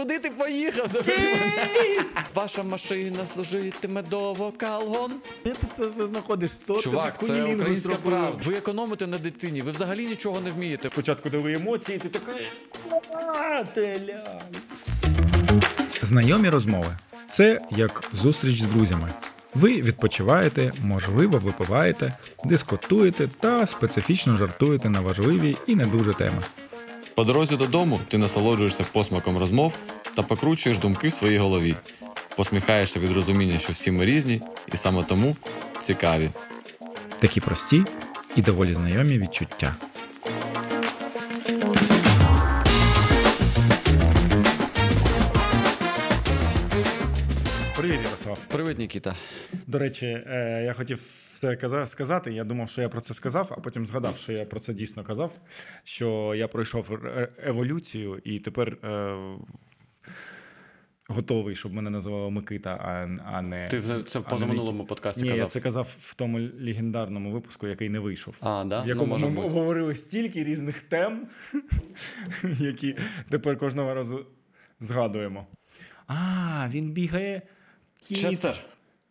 [0.00, 0.90] Куди ти поїхав?
[2.34, 5.12] Ваша машина служитиме довго калгон.
[5.44, 6.50] Де ти це все знаходиш?
[6.50, 8.40] Хто Чувак, це українська правда.
[8.44, 10.90] Ви економите на дитині, ви взагалі нічого не вмієте.
[10.90, 12.46] Спочатку дали емоції, ти такий.
[13.36, 14.40] «А, теля».
[16.02, 16.96] Знайомі розмови
[17.26, 19.12] це як зустріч з друзями.
[19.54, 26.42] Ви відпочиваєте, можливо, випиваєте, дискутуєте та специфічно жартуєте на важливі і не дуже теми.
[27.14, 29.74] По дорозі додому ти насолоджуєшся посмаком розмов
[30.16, 31.74] та покручуєш думки в своїй голові.
[32.36, 34.42] Посміхаєшся від розуміння, що всі ми різні,
[34.72, 35.36] і саме тому
[35.80, 36.30] цікаві.
[37.18, 37.84] Такі прості
[38.36, 39.74] і доволі знайомі відчуття.
[48.52, 49.14] Привіт, Нікіта.
[49.66, 50.98] До речі, е, я хотів
[51.32, 52.32] все сказати.
[52.32, 55.04] Я думав, що я про це сказав, а потім згадав, що я про це дійсно
[55.04, 55.32] казав.
[55.84, 59.16] Що я пройшов е- еволюцію і тепер е,
[61.08, 63.68] готовий, щоб мене називали Микита, а, а не.
[63.68, 65.50] Ти це це в позаминулому подкасті Ні, я казав.
[65.50, 68.34] це казав в тому легендарному випуску, який не вийшов.
[68.40, 68.82] А, да?
[68.82, 71.28] В якому ну, ми обговорили стільки різних тем,
[72.58, 72.96] які
[73.28, 74.26] тепер кожного разу
[74.80, 75.46] згадуємо.
[76.06, 77.42] А, він бігає.
[78.02, 78.60] Кіт, Честер.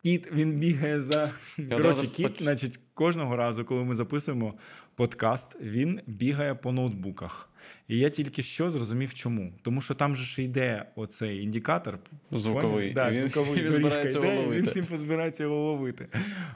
[0.04, 1.32] кіт, він бігає за.
[1.70, 4.54] Коротше, кіт, поч- значить, кожного разу, коли ми записуємо
[4.96, 7.50] подкаст, він бігає по ноутбуках.
[7.88, 9.54] І я тільки що зрозумів, чому.
[9.62, 12.00] Тому що там же ж йде оцей індикатор.
[12.32, 12.94] Звуковий.
[12.94, 14.72] Да, І він- звуковий він збирається йде, його Він ловити.
[14.74, 16.08] типу, збирається його ловити.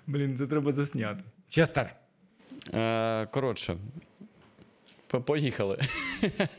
[0.07, 1.23] Блін, це треба засняти.
[1.49, 1.95] Честер.
[2.73, 3.77] Е, коротше,
[5.07, 5.79] по- поїхали.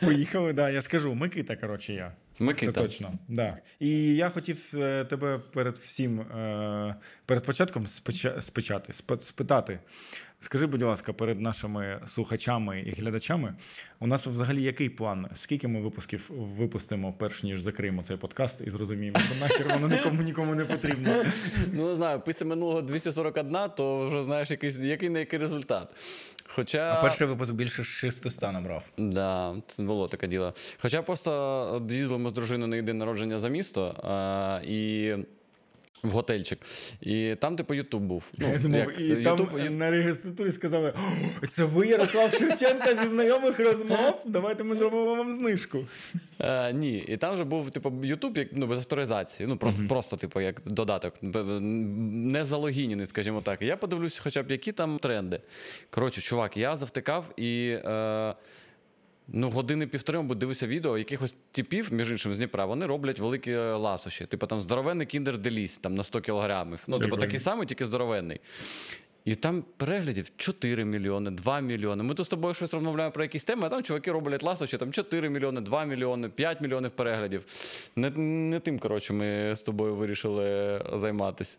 [0.00, 1.14] Поїхали, да, я скажу.
[1.14, 2.12] Микита, коротше, я.
[2.38, 2.72] Микита.
[2.72, 3.12] Це точно.
[3.28, 3.56] Да.
[3.80, 6.94] І я хотів е, тебе перед всім, е,
[7.26, 7.86] перед початком
[8.40, 9.78] спечати, спитати.
[10.44, 13.54] Скажи, будь ласка, перед нашими слухачами і глядачами,
[14.00, 15.26] у нас взагалі який план?
[15.34, 20.22] Скільки ми випусків випустимо, перш ніж закриємо цей подкаст і зрозуміємо, що нахер воно нікому
[20.22, 21.24] нікому не потрібно.
[21.72, 25.88] Ну, не знаю, після минулого 241, то вже знаєш, якийсь, який на який результат.
[26.48, 26.94] Хоча.
[26.98, 28.84] А перший випуск більше 600 набрав.
[28.98, 30.54] Да, це було таке діло.
[30.78, 35.14] Хоча просто їздили ми з дружиною на день народження за місто а, і.
[36.04, 36.58] В готельчик.
[37.00, 38.30] І там, типу, Ютуб був.
[38.38, 40.92] Ну, я думав, як, і Ютуб, там Ю- на реєстратурі сказали:
[41.48, 44.22] це ви, Ярослав Шевченка, зі знайомих розмов.
[44.26, 45.78] Давайте ми зробимо вам знижку.
[46.40, 49.46] Е, ні, і там же був, типу, Ютуб як ну, без авторизації.
[49.46, 51.14] Ну, просто, просто, типу, як додаток.
[51.22, 53.62] Не залогінений, скажімо так.
[53.62, 55.40] Я подивлюся, хоча б які там тренди.
[55.90, 57.68] Коротше, чувак, я завтикав і.
[57.84, 58.34] Е,
[59.28, 63.52] Ну, години півтори, мабуть, дивився відео якихось типів, між іншим, з Дніпра, вони роблять великі
[63.52, 64.26] е, ласощі.
[64.26, 66.80] Типу там здоровенний кіндер деліс там на 100 кілограмів.
[66.86, 68.40] Ну, типу, такий самий, тільки здоровенний.
[69.24, 72.02] І там переглядів 4 мільйони, 2 мільйони.
[72.02, 74.92] Ми тут з тобою щось розмовляємо про якісь теми, а там чуваки роблять ласощі, там
[74.92, 77.44] 4 мільйони, 2 мільйони, 5 мільйонів переглядів.
[77.96, 81.58] Не, не тим, коротше, ми з тобою вирішили займатися.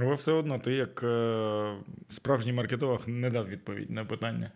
[0.00, 1.76] Але все одно, ти як е,
[2.08, 4.50] справжній маркетолог не дав відповідь на питання.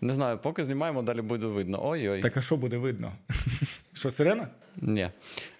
[0.00, 1.86] Не знаю, поки знімаємо, далі буде видно.
[1.86, 2.20] Ой-ой.
[2.20, 3.12] Так а що буде видно?
[3.92, 4.48] Що, сирена?
[4.76, 5.10] Ні.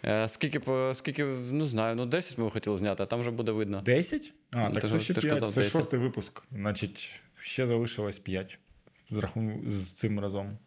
[0.05, 0.61] Е, скільки,
[0.95, 3.81] скільки, ну знаю, ну 10 ми хотіли зняти, а там вже буде видно.
[3.81, 4.33] 10?
[4.51, 5.35] А, Ну, так ти це ж- ще ти 5.
[5.35, 5.73] казав Це 10.
[5.73, 6.43] шостий випуск.
[6.53, 8.59] Значить, ще залишилось 5
[9.11, 9.63] з, рахун...
[9.67, 10.59] з цим разом.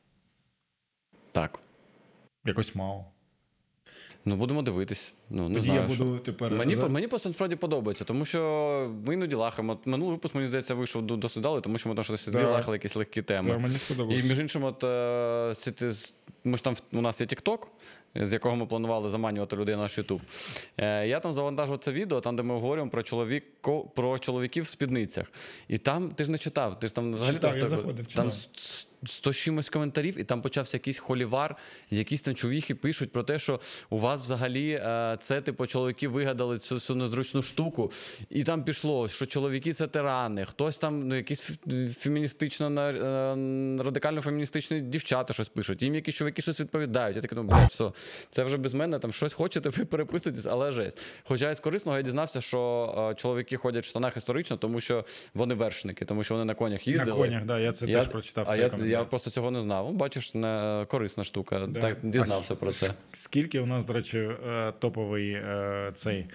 [1.31, 1.59] Так.
[2.45, 3.05] Якось мало.
[4.25, 5.13] Ну, будемо дивитись.
[5.29, 6.03] Ну, не Тоді знаю, я що.
[6.03, 6.53] буду тепер.
[6.53, 9.79] Мені, за- мені просто насправді подобається, тому що ми іноді лахаємо.
[9.85, 12.51] Минулий випуск, мені здається, вийшов до- досить далі, тому що ми там щось Да.
[12.51, 13.49] лахали якісь легкі теми.
[13.51, 13.75] Да, мені
[14.19, 15.91] І між іншим, от е, ці- ти
[16.43, 17.57] ми ж там у нас є TikTok,
[18.15, 20.21] з якого ми планували заманювати людей на наш YouTube.
[20.77, 24.67] Е, я там завантажив це відео, там, де ми говоримо про чоловіко, про чоловіків в
[24.67, 25.31] спідницях.
[25.67, 28.05] І там ти ж не читав, ти ж там взагалі Читав, там, я заходив, там
[28.05, 28.27] читав.
[28.33, 31.55] с- 100 чимось коментарів, і там почався якийсь холівар,
[31.91, 33.59] якісь там чувіхи пишуть про те, що
[33.89, 37.91] у вас взагалі е, це, типу, чоловіки вигадали цю, цю незручну штуку.
[38.29, 41.49] І там пішло, що чоловіки це тирани, хтось там, ну, якісь
[41.99, 42.93] феміністично е,
[43.83, 45.81] радикально феміністичні дівчата щось пишуть.
[45.83, 47.15] Їм якісь чоловіки щось відповідають.
[47.15, 47.91] Я такий думаю, «Блядь, все,
[48.31, 51.01] це вже без мене, там щось хочете, ви переписуєтесь, але жесть.
[51.23, 52.59] Хоча із корисного я дізнався, що
[53.11, 56.87] е, чоловіки ходять в штанах історично, тому що вони вершники, тому що вони на конях
[56.87, 57.11] їздили.
[57.11, 58.45] На конях, да, я це Я- теж прочитав.
[58.49, 59.91] А я, я просто цього не знав.
[59.93, 61.67] Бачиш, не корисна штука.
[61.67, 61.79] Да.
[61.79, 62.93] Так дізнався А про це.
[63.11, 66.25] Скільки у нас, до речі, е, топовий е, цей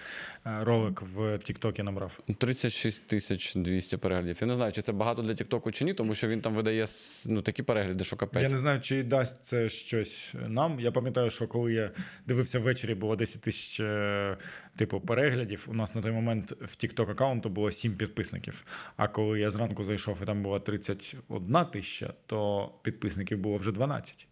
[0.44, 2.18] ролик в Тіктокі набрав?
[2.38, 4.36] 36 тисяч 200 переглядів.
[4.40, 6.86] Я не знаю, чи це багато для Тіктоку чи ні, тому що він там видає
[7.26, 8.42] ну, такі перегляди, що капець.
[8.42, 10.80] Я не знаю, чи дасть це щось нам.
[10.80, 11.90] Я пам'ятаю, що коли я
[12.26, 14.36] дивився ввечері, було 10 тисяч е,
[14.76, 15.66] типу переглядів.
[15.68, 18.64] У нас на той момент в TikTok аккаунту було 7 підписників.
[18.96, 24.28] А коли я зранку зайшов і там було 31 тисяча, то підписників було вже 12.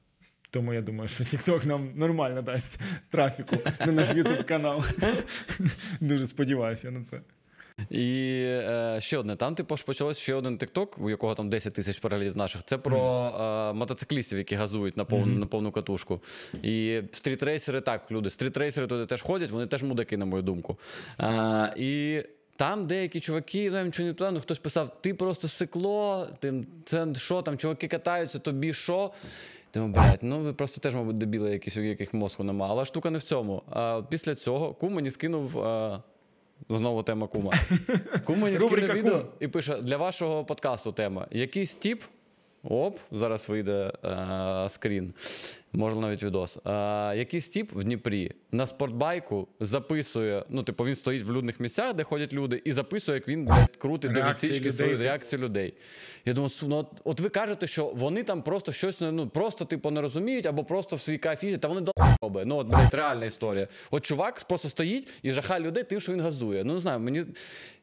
[0.50, 2.80] Тому я думаю, що TikTok нам нормально дасть
[3.10, 3.56] трафіку
[3.86, 4.84] на наш YouTube канал.
[6.00, 7.20] Дуже сподіваюся на це.
[7.90, 11.98] І е, ще одне, там типу почалось ще один тикток, у якого там 10 тисяч
[11.98, 12.62] переглядів наших.
[12.64, 16.20] Це про е, мотоциклістів, які газують на повну, на повну катушку.
[16.62, 18.30] І стрітрейсери так, люди.
[18.30, 20.78] Стрітрейсери туди теж ходять, вони теж мудаки, на мою думку.
[21.20, 22.22] Е, і
[22.56, 26.54] там деякі чуваки, ну я нічого не питав, ну хтось писав: ти просто сикло, ти,
[26.84, 29.12] це що там, чуваки катаються, тобі що?
[29.74, 32.66] Думаю, блядь, ну ви просто теж, мабуть, дебіли, якісь, у яких мозку нема.
[32.70, 33.62] Але штука не в цьому.
[33.70, 35.58] А, після цього кум мені скинув.
[35.58, 36.02] А,
[36.68, 37.52] Знову тема кума.
[38.24, 39.28] Кум мені скинув відео «Кум».
[39.40, 41.26] і пише: для вашого подкасту тема.
[41.30, 42.02] Якийсь тіп.
[42.68, 45.14] Оп, зараз вийде е, скрін,
[45.72, 46.58] може навіть відос.
[46.66, 46.70] Е,
[47.16, 52.02] якийсь тіп в Дніпрі на спортбайку записує, ну, типу, він стоїть в людних місцях, де
[52.02, 55.74] ходять люди, і записує, як він блядь, крутить до відсічки свою реакцію людей.
[56.24, 59.64] Я думаю, «Су, ну, от, от ви кажете, що вони там просто щось ну, просто,
[59.64, 61.80] типу, не розуміють, або просто в свій їздять, та вони
[62.22, 62.44] долби.
[62.44, 63.68] Ну, от, блядь, реальна історія.
[63.90, 66.64] От чувак просто стоїть і жахає людей тим, що він газує.
[66.64, 67.24] Ну, не знаю, мені.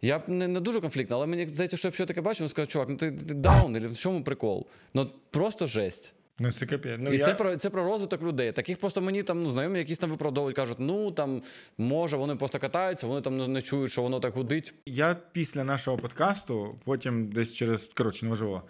[0.02, 2.68] Я не, не дуже конфліктна, але мені здається, що якщо я таке бачу, він скаже,
[2.68, 4.68] чувак, ну ти, ти даун, і в чому прикол?
[4.94, 6.14] Ну, просто жесть.
[6.40, 7.00] Ну, це капець.
[7.00, 7.26] Ну, і я...
[7.26, 8.52] це про це про розвиток людей.
[8.52, 11.42] Таких просто мені там ну, знайомі, якісь там виправдовують, кажуть, ну там
[11.78, 14.74] може вони просто катаються, вони там не- не чують, що воно так гудить.
[14.86, 18.64] Я після нашого подкасту, потім десь через, коротше, неважливо,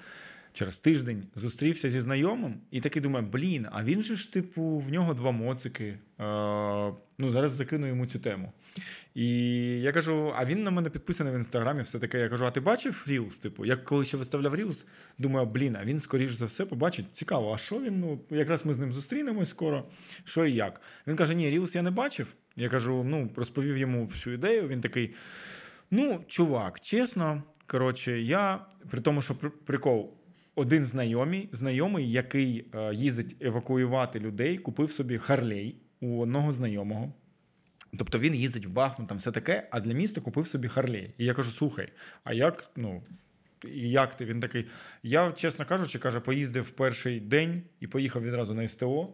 [0.54, 4.92] через тиждень зустрівся зі знайомим і такий думаю, блін, а він же ж, типу, в
[4.92, 5.86] нього два моцики.
[5.86, 6.00] Е,
[7.18, 8.52] ну, зараз закину йому цю тему.
[9.16, 9.28] І
[9.82, 12.20] я кажу: а він на мене підписаний в інстаграмі, все таке.
[12.20, 13.42] Я кажу: а ти бачив Reels?
[13.42, 14.86] Типу, я коли ще виставляв Reels,
[15.18, 17.06] думаю, блін, а він скоріш за все побачить.
[17.12, 18.00] Цікаво, а що він?
[18.00, 19.88] Ну, якраз ми з ним зустрінемось скоро.
[20.24, 20.82] Що і як?
[21.08, 22.28] Він каже: Ні, Reels я не бачив.
[22.56, 24.68] Я кажу: ну, розповів йому всю ідею.
[24.68, 25.14] Він такий.
[25.92, 30.14] Ну, чувак, чесно, коротше, я при тому, що при- прикол.
[30.56, 37.14] Один знайомий, знайомий, який е, їздить евакуювати людей, купив собі Харлей у одного знайомого.
[37.98, 41.14] Тобто він їздить в Бахмут, там все таке, а для міста купив собі Харлей.
[41.18, 41.90] І я кажу: слухай,
[42.24, 43.04] а як, ну,
[43.66, 44.26] і як ти?
[44.26, 44.66] Він такий.
[45.04, 49.14] Я, чесно кажучи, каже, поїздив в перший день і поїхав відразу на СТО.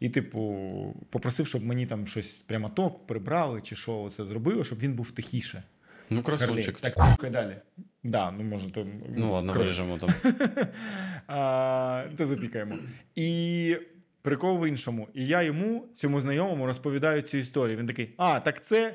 [0.00, 4.78] І, типу, попросив, щоб мені там щось прямо ток прибрали, чи що це зробили, щоб
[4.78, 5.62] він був тихіше.
[6.10, 6.80] Ну, красунчик.
[6.80, 7.56] Так, слухай далі.
[8.02, 8.86] Да, ну може то.
[9.16, 10.10] Ну ладно, виріжемо там.
[11.28, 12.74] а, то запікаємо.
[13.14, 13.76] І
[14.22, 15.08] прикол в іншому.
[15.14, 17.76] І я йому, цьому знайомому, розповідаю цю історію.
[17.76, 18.94] Він такий: а, так це.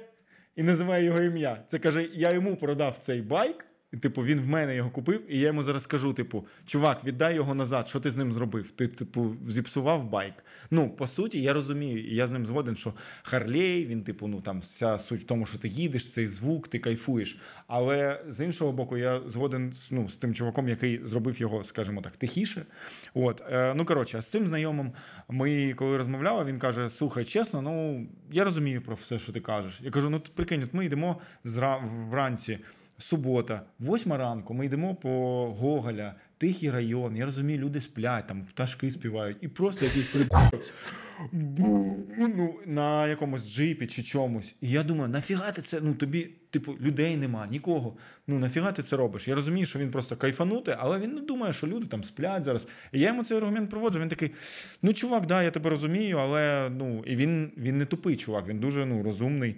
[0.55, 1.63] І називає його ім'я.
[1.67, 3.65] Це каже: я йому продав цей байк.
[4.01, 7.55] Типу, він в мене його купив, і я йому зараз скажу: типу, чувак, віддай його
[7.55, 7.87] назад.
[7.87, 8.71] Що ти з ним зробив?
[8.71, 10.33] Ти, типу, зіпсував байк.
[10.71, 12.93] Ну, по суті, я розумію, і я з ним згоден, що
[13.23, 16.79] Харлей, він, типу, ну там вся суть в тому, що ти їдеш, цей звук, ти
[16.79, 17.37] кайфуєш.
[17.67, 22.17] Але з іншого боку, я згоден ну, з тим чуваком, який зробив його, скажімо так,
[22.17, 22.65] тихіше.
[23.13, 24.91] От, е, ну коротше, з цим знайомим
[25.29, 29.81] ми коли розмовляли, він каже: слухай, чесно, ну я розумію про все, що ти кажеш.
[29.83, 31.77] Я кажу: ну прикинь, от ми йдемо зра...
[32.09, 32.59] вранці.
[32.97, 35.09] Субота, восьма ранку, ми йдемо по
[35.59, 37.15] Гоголя, тихий район.
[37.15, 40.61] Я розумію, люди сплять, там пташки співають, і просто якийсь придурок
[41.31, 44.55] ну, на якомусь джипі чи чомусь.
[44.61, 45.81] І я думаю, нафіга ти це?
[45.81, 47.97] Ну тобі, типу, людей нема, нікого.
[48.27, 49.27] Ну нафіга ти це робиш?
[49.27, 52.67] Я розумію, що він просто кайфанути, але він не думає, що люди там сплять зараз.
[52.91, 53.99] І я йому цей аргумент проводжу.
[53.99, 54.31] Він такий:
[54.81, 58.59] ну, чувак, да, я тебе розумію, але ну і він, він не тупий, чувак, він
[58.59, 59.55] дуже ну, розумний.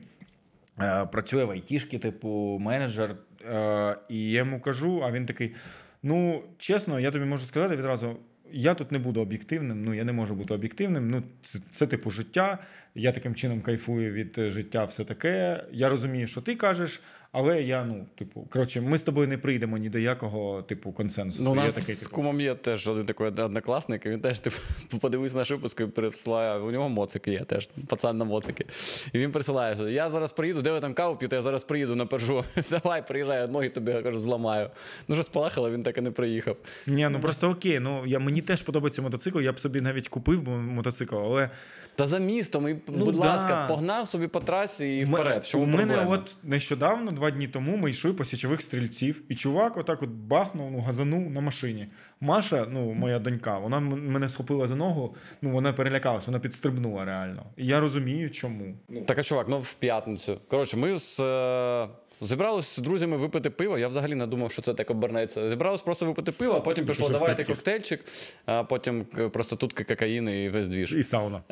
[0.81, 3.15] Е, працює в айтішки, типу менеджер.
[3.51, 5.55] Е, і я йому кажу, а він такий:
[6.03, 8.17] ну, чесно, я тобі можу сказати відразу.
[8.51, 11.09] Я тут не буду об'єктивним, ну я не можу бути об'єктивним.
[11.09, 12.57] Ну, це, це типу життя.
[12.95, 15.63] Я таким чином кайфую від е, життя, все таке.
[15.71, 17.01] Я розумію, що ти кажеш,
[17.37, 21.43] але я, ну, типу, коротше, ми з тобою не прийдемо ні до якого, типу, консенсусу.
[21.43, 24.39] Ну, у нас такий, з типу, кумом є теж один такий однокласник, і він теж
[24.39, 24.55] типу,
[25.01, 26.59] подивився наш випуск і пересилає.
[26.59, 28.65] У нього моцики є теж, пацан на моцики.
[29.13, 31.95] І він присилає, що я зараз приїду, де ви там каву п'єте, я зараз приїду
[31.95, 32.43] на пержу.
[32.69, 34.69] Давай, приїжджай, ноги тобі я кажу, зламаю.
[35.07, 36.57] Ну, що спалахало, він так і не приїхав.
[36.87, 37.79] Ні, ну просто окей.
[37.79, 39.39] Ну я мені теж подобається мотоцикл.
[39.39, 41.49] Я б собі навіть купив мотоцикл, але
[41.95, 43.19] Та за містом, і, Ну, будь да.
[43.19, 45.43] ласка, погнав собі по трасі і вперед.
[45.43, 49.35] В чому У мене от нещодавно, два дні тому, ми йшли по січових стрільців, і
[49.35, 51.87] чувак отак от бахнув, ну, газанув на машині.
[52.21, 57.43] Маша, ну, моя донька, вона мене схопила за ногу, ну, вона перелякалася, вона підстрибнула реально.
[57.57, 58.75] І я розумію, чому.
[58.89, 60.37] Ну, Так, а чувак, ну в п'ятницю.
[60.47, 61.87] Коротше, ми з, е,
[62.21, 63.77] зібралися з друзями випити пиво.
[63.77, 65.49] Я взагалі не думав, що це так обернеться.
[65.49, 67.57] Зібралися просто випити пиво, а потім пішло, пішов давайте стриптиз.
[67.57, 68.05] коктейльчик,
[68.45, 70.93] а потім е, проститутки, кокаїн і весь двіж.
[70.93, 71.41] і сауна.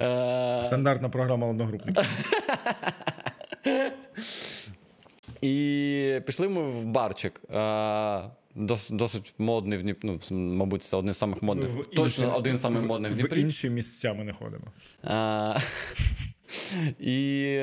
[0.00, 2.04] Е, Стандартна програма одногрупників.
[5.40, 7.40] І пішли ми в барчик.
[8.54, 9.94] Дос, досить модний в.
[10.02, 11.70] Ну, мабуть, це один з самих модних.
[11.70, 13.40] В Точно інші- один з самих модних в В Дніпрі.
[13.40, 14.64] інші місця ми не ходимо.
[15.02, 15.58] А,
[17.00, 17.62] і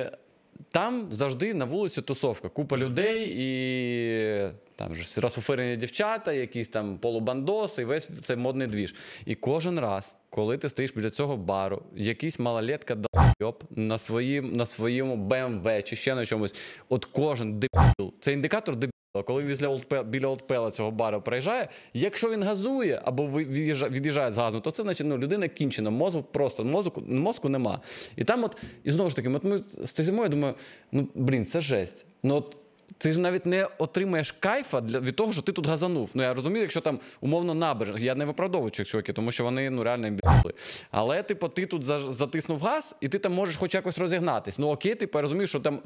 [0.71, 2.49] там завжди на вулиці тусовка.
[2.49, 8.67] Купа людей, і там ж всі розфуфирені дівчата, якісь там полубандоси, і весь цей модний
[8.67, 8.95] двіж.
[9.25, 12.95] І кожен раз, коли ти стоїш біля цього бару, якийсь малолетка
[13.39, 16.55] долбьоп на, своїм, на своєму BMW чи ще на чомусь,
[16.89, 18.93] от кожен дебіл, це індикатор дебіла.
[19.25, 24.71] Коли він біля Олдпела цього бару проїжджає, якщо він газує або від'їжджає з газу, то
[24.71, 27.79] це значить ну, людина кінчена, мозок просто мозку, мозку нема.
[28.15, 30.53] І там, от, і знову ж таки, от ми стоїмо, я думаю,
[30.91, 32.05] ну блін, це жесть.
[32.23, 32.57] Ну от
[33.03, 36.09] ти ж навіть не отримаєш кайфа для від того, що ти тут газанув.
[36.13, 38.05] Ну я розумію, якщо там умовно набережна.
[38.05, 40.53] Я не виправдовую цих чуваків, тому що вони ну реально імбіли.
[40.91, 44.59] Але типу, ти тут затиснув газ, і ти там можеш хоч якось розігнатись.
[44.59, 45.81] Ну окей, типу, я розумію, що там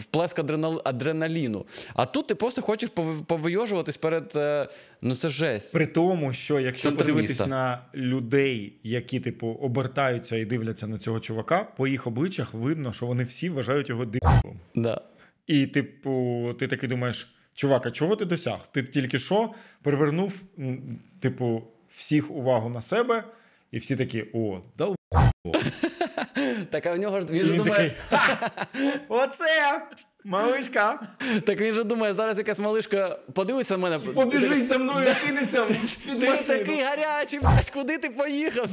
[0.00, 0.38] вплеск
[0.84, 1.66] адреналіну.
[1.94, 2.90] А тут ти просто хочеш
[3.26, 4.32] повийожуватись перед.
[4.36, 4.68] е,
[5.04, 5.72] Ну це жесть.
[5.72, 7.46] При тому, що якщо Центр подивитись міста.
[7.46, 13.06] на людей, які типу обертаються і дивляться на цього чувака, по їх обличчях видно, що
[13.06, 14.60] вони всі вважають його дебілом.
[14.74, 15.00] Да.
[15.46, 18.66] І, типу, ти такий думаєш, чувак, а чого ти досяг?
[18.72, 20.42] Ти тільки що привернув,
[21.20, 23.24] типу, всіх увагу на себе,
[23.70, 24.96] і всі такі: о, дал.
[26.70, 27.96] Так а в нього ж він думає.
[29.08, 29.82] Оце!
[30.24, 31.00] Малишка!
[31.46, 33.98] Так він же думає, зараз якась малишка подивиться на мене.
[33.98, 35.74] Побіжить за мною, кинеться Ти
[36.20, 36.58] ж машину.
[36.58, 38.70] такий гарячий, блядь, куди ти поїхав?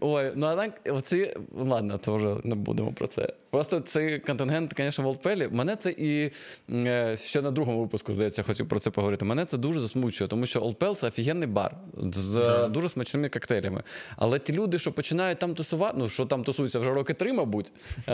[0.00, 3.32] Ой, ну а так, оці, ладно, то вже не будемо про це.
[3.50, 5.48] Просто цей контингент, звісно, в Олдпелі.
[5.52, 6.30] Мене це і
[6.70, 9.24] е, ще на другому випуску, здається, хотів про це поговорити.
[9.24, 11.74] Мене це дуже засмучує, тому що Олдпел це офігенний бар
[12.12, 13.82] з е, дуже смачними коктейлями.
[14.16, 17.72] Але ті люди, що починають там тусувати, ну що там тусуються вже роки три, мабуть,
[18.08, 18.12] е,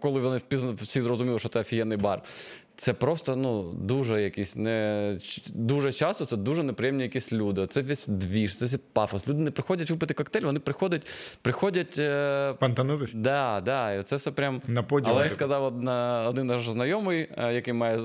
[0.00, 0.40] коли вони
[0.82, 2.22] всі зрозуміли, що це офігенний бар.
[2.76, 5.18] Це просто ну дуже якісь не
[5.54, 7.66] дуже часто це дуже неприємні якісь люди.
[7.66, 9.28] Це весь двіж, це весь пафос.
[9.28, 11.06] Люди не приходять випити коктейль, вони приходять,
[11.42, 11.98] приходять.
[11.98, 13.14] Е, Пантанутись?
[13.14, 14.62] да, да, і це все прям.
[14.66, 18.00] На подіум, Але як сказав одна, один наш знайомий, е, який має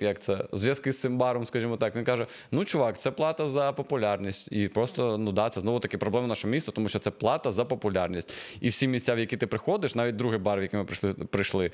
[0.00, 3.72] як це, зв'язки з цим баром, скажімо так, він каже: ну, чувак, це плата за
[3.72, 4.48] популярність.
[4.52, 7.64] І просто, ну да, це знову таки проблема нашого міста, тому що це плата за
[7.64, 8.32] популярність.
[8.60, 11.66] І всі місця, в які ти приходиш, навіть другий бар, в який ми прийшли, прийшли
[11.66, 11.70] е,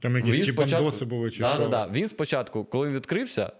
[0.00, 1.62] Там якісь чи спочатку- бандоси були, чи да, що?
[1.62, 1.88] Да, да.
[1.92, 3.52] Він спочатку, коли він відкрився.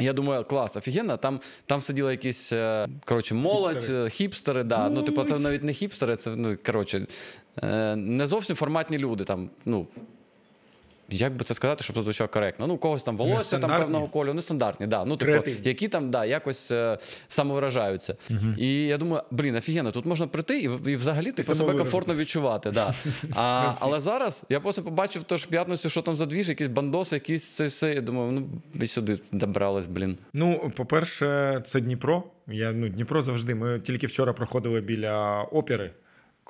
[0.00, 1.16] Я думаю, клас, офігенно.
[1.16, 4.10] Там, там сиділа якісь е, коротше, молодь, Хіпстери.
[4.10, 4.88] хіпстери, хіпстери да.
[4.88, 7.06] Ну, типу, це навіть не хіпстери, це ну, коротше,
[7.62, 9.24] е, не зовсім форматні люди.
[9.24, 9.86] Там, ну,
[11.10, 12.66] як би це сказати, щоб це звучало коректно?
[12.66, 15.04] Ну, у когось там волосся там певного кольору, нестандартні, да.
[15.04, 16.98] ну, типу, які там да, якось е,
[17.28, 18.16] самовиражаються.
[18.58, 22.70] І я думаю, блін, офігенно, тут можна прийти і, і взагалі типу, себе комфортно відчувати.
[22.70, 22.94] Да.
[23.36, 27.44] А, але зараз я просто побачив тож п'ятницю, що там за двіж, якісь бандоси, якісь
[27.44, 27.94] це все.
[27.94, 28.48] Я думаю, ну
[28.82, 30.16] і сюди добрались, блін.
[30.32, 32.22] Ну, по-перше, це Дніпро.
[32.46, 33.54] Я, ну, Дніпро завжди.
[33.54, 35.90] Ми тільки вчора проходили біля опери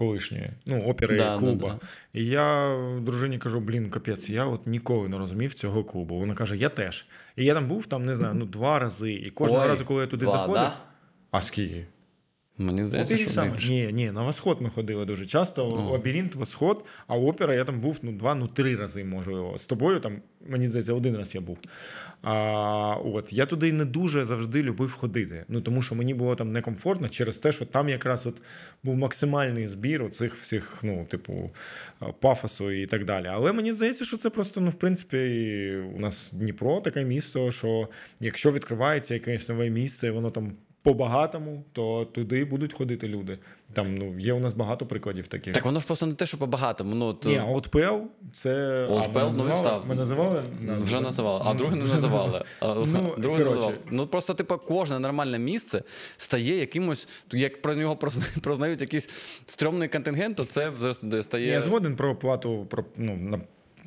[0.01, 1.69] колишньої, ну, опери Да, клуба.
[1.69, 1.81] да, да.
[2.21, 6.19] І я дружині кажу: блін, капець, я от ніколи не розумів цього клубу.
[6.19, 7.07] Вона каже, я теж.
[7.37, 9.13] І я там був, там, не знаю, ну, два рази.
[9.13, 10.55] І кожного Ой, разу, коли я туди два, заходив.
[10.63, 10.77] да?
[11.31, 11.87] А скільки?
[12.59, 13.51] Мені здається, що саме.
[13.51, 13.69] більше.
[13.69, 15.65] Ні, ні, на восход ми ходили дуже часто.
[15.65, 15.91] Ну.
[15.91, 19.59] Лабіринт, восход, а опера я там був ну, два, ну три рази, можливо.
[19.59, 21.59] З тобою там, мені здається, один раз я був.
[22.23, 25.45] А, от, я туди не дуже завжди любив ходити.
[25.49, 28.43] Ну, тому що мені було там некомфортно через те, що там якраз от
[28.83, 31.51] був максимальний збір цих всіх, ну, типу,
[32.21, 33.27] пафосу і так далі.
[33.31, 35.19] Але мені здається, що це просто, ну, в принципі,
[35.97, 37.89] у нас Дніпро таке місто, що
[38.21, 43.39] якщо відкривається якесь нове місце, воно там по-багатому, то туди будуть ходити люди.
[43.73, 45.55] Там ну є у нас багато прикладів таких.
[45.55, 46.95] Так воно ж просто не те, що по-багатому.
[46.95, 47.29] Ну, то...
[47.29, 47.79] Ні, а от ПЛ
[48.33, 48.51] це
[48.87, 49.57] Pale, ми ну, він називали?
[49.57, 49.87] став.
[49.87, 50.43] Ми називали
[50.83, 52.45] Вже називали, а друге не називали.
[52.63, 53.75] Ну, друге називали.
[53.91, 55.83] Ну просто, типу, кожне нормальне місце
[56.17, 57.97] стає якимось, як про нього
[58.43, 59.09] прознають якийсь
[59.47, 60.73] стрьомний контингент, то це
[61.23, 61.47] стає.
[61.47, 63.41] Я згоден про плату про ну на.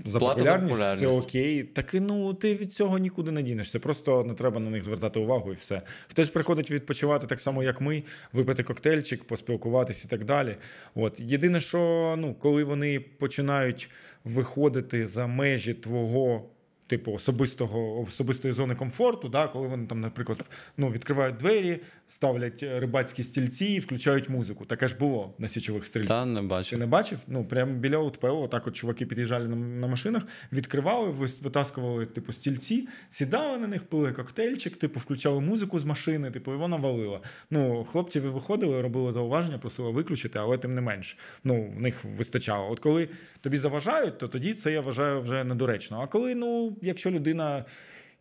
[0.05, 1.63] За Плата за популярність, це окей.
[1.63, 3.79] Так ну ти від цього нікуди не дінешся.
[3.79, 5.81] Просто не треба на них звертати увагу і все.
[6.07, 10.55] Хтось приходить відпочивати так само, як ми, випити коктейльчик, поспілкуватись і так далі.
[10.95, 13.89] От єдине, що ну, коли вони починають
[14.23, 16.49] виходити за межі твого.
[16.93, 20.45] Типу особистого особистої зони комфорту, да, коли вони там, наприклад,
[20.77, 24.65] ну, відкривають двері, ставлять рибацькі стільці і включають музику.
[24.65, 26.17] Таке ж було на січових стрільцях.
[26.17, 27.19] Та не Ти не бачив?
[27.27, 31.09] Ну, прямо біля ОТПО, так от чуваки під'їжджали на, на машинах, відкривали,
[31.41, 36.55] витаскували, типу, стільці, сідали на них, пили коктейльчик, типу, включали музику з машини, типу, і
[36.55, 37.21] вона валила.
[37.51, 42.71] Ну, хлопці виходили, робили зауваження, просили виключити, але тим не менш, ну, в них вистачало.
[42.71, 43.09] От коли
[43.41, 46.01] тобі заважають, то тоді це я вважаю вже недоречно.
[46.01, 47.65] А коли, ну, якщо людина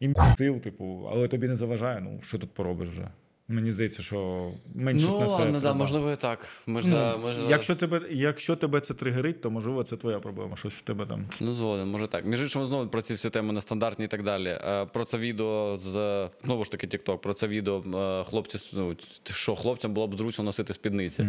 [0.01, 3.09] імпстив, типу, але тобі не заважає, ну що тут поробиш вже?
[3.49, 5.33] Мені здається, що менше Ну, на це.
[5.33, 6.39] ладно, да, можливо, і так.
[6.43, 7.17] Ж Ну, за-
[7.49, 10.57] якщо, тебе, якщо тебе це тригерить, то можливо це твоя проблема.
[10.57, 11.25] Щось в тебе там.
[11.41, 12.25] Ну, згоден, може так.
[12.25, 14.49] Між іншим, знову про ці всі теми нестандартні і так далі.
[14.49, 18.97] Е, Про це відео з знову ж таки TikTok, про це відео е, хлопці, ну,
[19.25, 21.27] що хлопцям було б зручно носити спідниці.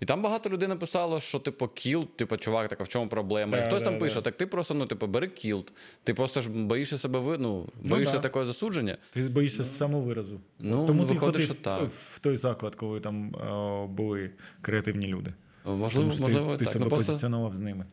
[0.00, 3.58] І там багато людей написало, що типу кілт, типу, чувак, так а в чому проблема?
[3.58, 4.00] і хтось да, там да.
[4.00, 5.72] пише, так ти просто ну, типу, бери кілт.
[6.04, 8.20] Ти просто ж боїшся себе ви, ну, боїшся да.
[8.20, 8.96] такого засудження.
[9.10, 10.40] Ти боїшся самовиразу.
[10.58, 11.88] Ну, Тому ти ходив що так.
[11.90, 15.32] в той заклад, коли там е, були креативні люди.
[15.64, 17.84] Можливо, Тому можливо, ти, ти себе Ну, просто, позиціонував з ними.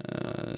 [0.00, 0.56] е,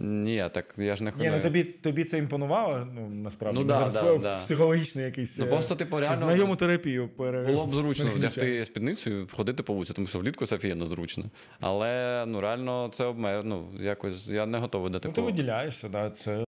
[0.00, 3.58] ні, так я ж не Ні, ну тобі, тобі це імпонувало, ну насправді.
[3.60, 4.36] Ну, да, зараз да, да.
[4.36, 7.46] психологічний якийсь Ну, е, просто, типу, реально- знайому терапію пере...
[7.46, 11.24] Було б зручно вдягти спідницю і ходити по вулиці, тому що влітку це офігенно зручно.
[11.60, 13.42] Але ну реально це обме...
[13.44, 16.44] ну, якось я не готовий до Ну, ти виділяєшся, да, це.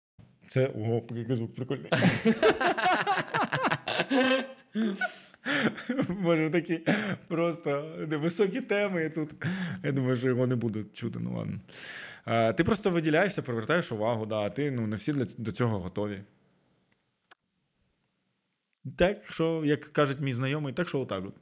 [0.48, 1.92] Це ого, який звук прикольний.
[6.10, 6.82] Боже, такі
[7.28, 9.30] просто високі теми тут.
[9.84, 11.60] Я думаю, що його не будуть чути, ну ладно.
[12.26, 15.80] А, ти просто виділяєшся, привертаєш увагу, да, а ти ну, не всі для, до цього
[15.80, 16.22] готові.
[18.98, 21.24] Так, що, як кажуть мій знайомий, так що отак.
[21.26, 21.34] от.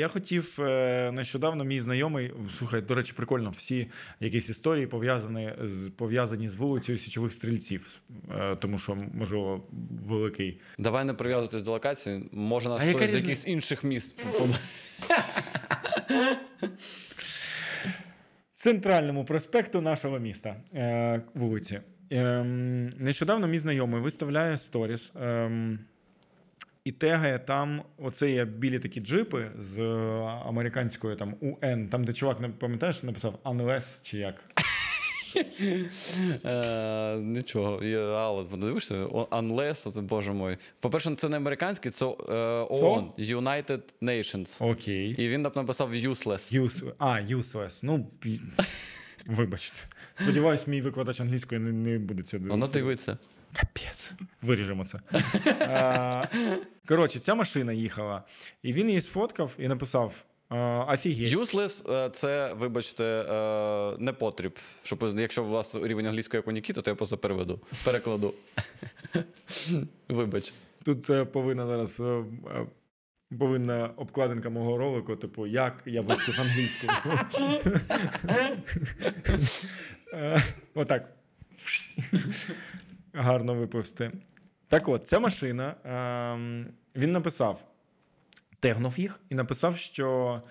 [0.00, 3.86] Я хотів е, нещодавно, мій знайомий, слухай, до речі, прикольно, всі
[4.20, 9.66] якісь історії пов'язані з, пов'язані з вулицею січових стрільців, е, тому що, можливо,
[10.06, 10.60] великий.
[10.78, 12.28] Давай не прив'язуватись до локації.
[12.32, 14.20] Може нас хтось з якихось інших міст.
[18.54, 21.80] центральному проспекту нашого міста е, вулиці.
[22.10, 25.12] Ем, нещодавно мій знайомий виставляє сторіс.
[26.84, 29.84] І тегає там оце є білі такі джипи з е,
[30.46, 34.44] американською там УН, там, де чувак, не пам'ятаєш, написав Unless чи як.
[36.44, 37.76] Е, нічого.
[38.16, 40.56] Але подивишся, unless, це, боже мой.
[40.80, 42.10] По-перше, це не американський, це е,
[42.70, 44.70] ООН, United Nations.
[44.70, 45.14] Окей.
[45.18, 46.60] І він написав useless.
[46.62, 46.92] Use...
[46.98, 47.80] А, useless.
[47.82, 48.06] Ну,
[49.26, 49.86] вибачте.
[50.14, 52.80] Сподіваюсь, мій викладач англійської не, не буде цього Воно дивитися.
[52.80, 53.18] дивиться.
[53.60, 54.12] Капець.
[54.42, 54.98] Виріжемо це.
[56.88, 58.22] Коротше, ця машина їхала,
[58.62, 60.24] і він її сфоткав і написав:
[60.88, 61.32] Офігеть.
[61.32, 64.58] Useless е, це, вибачте, е, не потріб.
[64.82, 67.60] Щоб якщо у вас рівень англійської як у Нікіти, то я просто переведу.
[67.84, 68.34] Перекладу.
[70.08, 70.54] Вибач.
[70.84, 72.02] Тут е, повинна зараз.
[73.38, 76.86] Повинна обкладинка мого ролику, типу, як я вивчив англійську.
[80.74, 81.10] Отак.
[83.14, 84.10] Гарно випусти.
[84.68, 85.74] Так от, ця машина.
[85.84, 87.68] ем, Він написав,
[88.60, 90.42] тегнув їх і написав, що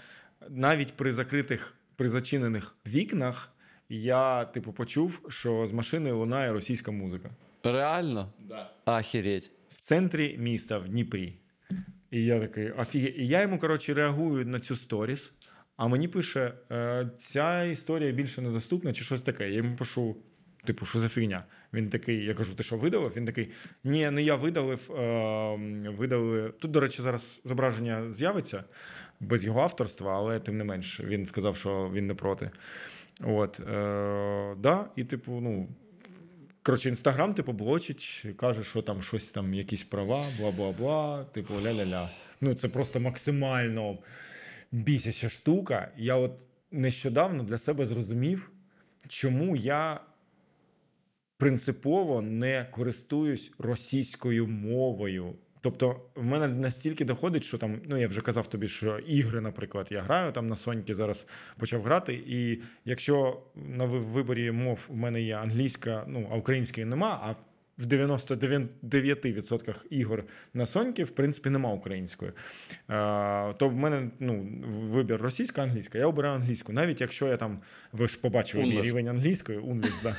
[0.49, 3.53] навіть при закритих, при зачинених вікнах
[3.89, 7.29] я, типу, почув, що з машини лунає російська музика.
[7.63, 8.33] Реально?
[8.39, 8.71] Да.
[8.85, 9.51] Ахереть.
[9.69, 11.37] в центрі міста в Дніпрі.
[12.11, 13.09] І я такий, офіге.
[13.09, 15.33] І я йому, коротше, реагую на цю сторіс,
[15.77, 19.49] а мені пише: е, ця історія більше недоступна, чи щось таке.
[19.49, 20.15] Я йому пишу.
[20.65, 21.43] Типу, що за фігня?
[21.73, 23.13] Він такий, я кажу, ти що видалив?
[23.15, 23.51] Він такий:
[23.83, 24.91] ні, не я видалив.
[24.91, 26.49] Е, видалили.
[26.49, 28.63] Тут, до речі, зараз зображення з'явиться
[29.19, 32.51] без його авторства, але тим не менш, він сказав, що він не проти.
[33.23, 35.67] От, е, да, і, типу, ну,
[36.65, 42.09] Коротше, інстаграм, типу, блочить, каже, що там щось там, якісь права, бла-бла-бла, типу, ля-ля-ля.
[42.41, 43.97] Ну, це просто максимально
[44.71, 45.91] бісяча штука.
[45.97, 48.51] Я от нещодавно для себе зрозумів,
[49.07, 49.99] чому я
[51.37, 55.35] принципово не користуюсь російською мовою.
[55.61, 59.87] Тобто, в мене настільки доходить, що там, ну я вже казав тобі, що ігри, наприклад,
[59.91, 62.13] я граю там на Соньки, зараз почав грати.
[62.13, 67.35] І якщо на виборі мов в мене є англійська, ну а української нема, а
[67.77, 72.31] в 99% ігор на Соньки, в принципі, нема української.
[72.31, 75.97] Е, то в мене ну, вибір російська, англійська.
[75.97, 77.59] Я обираю англійську, навіть якщо я там,
[77.91, 80.15] ви ж побачили мій рівень англійської, унліс, да.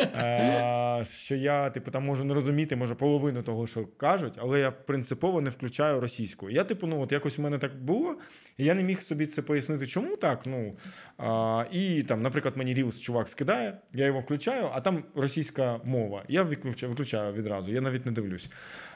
[0.00, 4.70] Е, що я, типу, там можу не розуміти, може, половину того, що кажуть, але я
[4.70, 6.50] принципово не включаю російську.
[6.50, 8.16] Я, типу, ну от якось у мене так було,
[8.56, 10.46] і я не міг собі це пояснити, чому так.
[10.46, 10.76] Ну,
[11.18, 16.24] а, і там, наприклад, мені Reels чувак скидає, я його включаю, а там російська мова.
[16.28, 18.50] Я виключаю, виключаю відразу, я навіть не дивлюсь.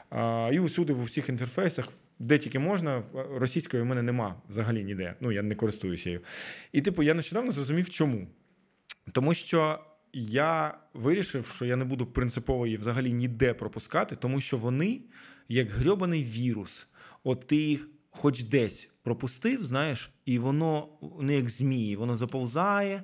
[0.09, 1.89] А, і усюди в усіх інтерфейсах.
[2.19, 3.03] Де тільки можна,
[3.35, 5.15] російської в мене нема взагалі ніде.
[5.19, 6.19] Ну, я не користуюся.
[6.71, 8.27] І, типу, я нещодавно зрозумів, чому.
[9.11, 9.79] Тому що
[10.13, 15.01] я вирішив, що я не буду принципово її взагалі ніде пропускати, тому що вони
[15.49, 16.87] як грьобаний вірус.
[17.23, 20.87] От ти їх хоч десь пропустив, знаєш, і воно
[21.21, 23.03] не як змії, воно заповзає,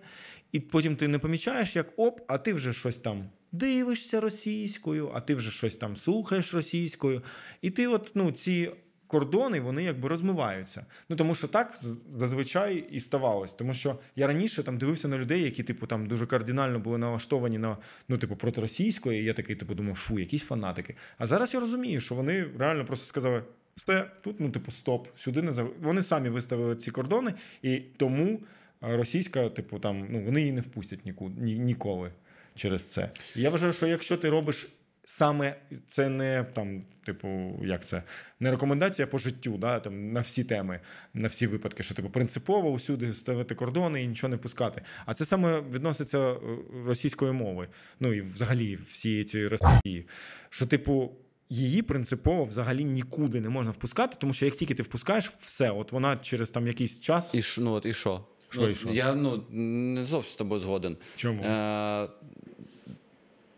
[0.52, 5.22] і потім ти не помічаєш, як оп, а ти вже щось там дивишся російською, а
[5.22, 7.24] ти вже щось там слухаєш російською.
[7.62, 8.72] І ти, от, ну, ці
[9.10, 10.86] кордони, вони якби розмиваються.
[11.10, 11.80] Ну тому що так
[12.18, 13.54] зазвичай і ставалось.
[13.54, 17.58] Тому що я раніше там дивився на людей, які, типу, там дуже кардинально були налаштовані
[17.58, 17.78] на
[18.10, 19.24] ну, типу, проти російської.
[19.24, 20.96] Я такий, типу, думав, фу, якісь фанатики.
[21.18, 23.44] А зараз я розумію, що вони реально просто сказали.
[23.76, 25.74] Все, тут, ну, типу, стоп, сюди не зав...
[25.82, 28.40] Вони самі виставили ці кордони, і тому
[28.82, 31.32] російська, типу, там, ну, вони її не впустять ніку...
[31.38, 31.60] ні...
[31.60, 32.12] ніколи
[32.56, 33.10] через це.
[33.36, 34.68] І я вважаю, що якщо ти робиш
[35.10, 35.56] саме
[35.88, 38.04] це не там, типу, як це,
[38.40, 40.80] не рекомендація по життю, да, там, на всі теми,
[41.14, 44.82] на всі випадки, що типу принципово усюди ставити кордони і нічого не пускати.
[45.06, 46.38] А це саме відноситься е,
[46.86, 47.68] російської мови,
[48.00, 50.08] ну і взагалі всієї цієї Росії.
[50.50, 51.12] Що, типу.
[51.52, 55.92] Її принципово взагалі нікуди не можна впускати, тому що як тільки ти впускаєш, все, от
[55.92, 57.36] вона через там якийсь час.
[57.36, 58.26] І ну, от, і що?
[58.50, 58.90] Що ну, і що?
[58.90, 60.98] Я ну, не зовсім з тобою згоден.
[61.16, 61.44] Чому?
[61.44, 62.10] Е,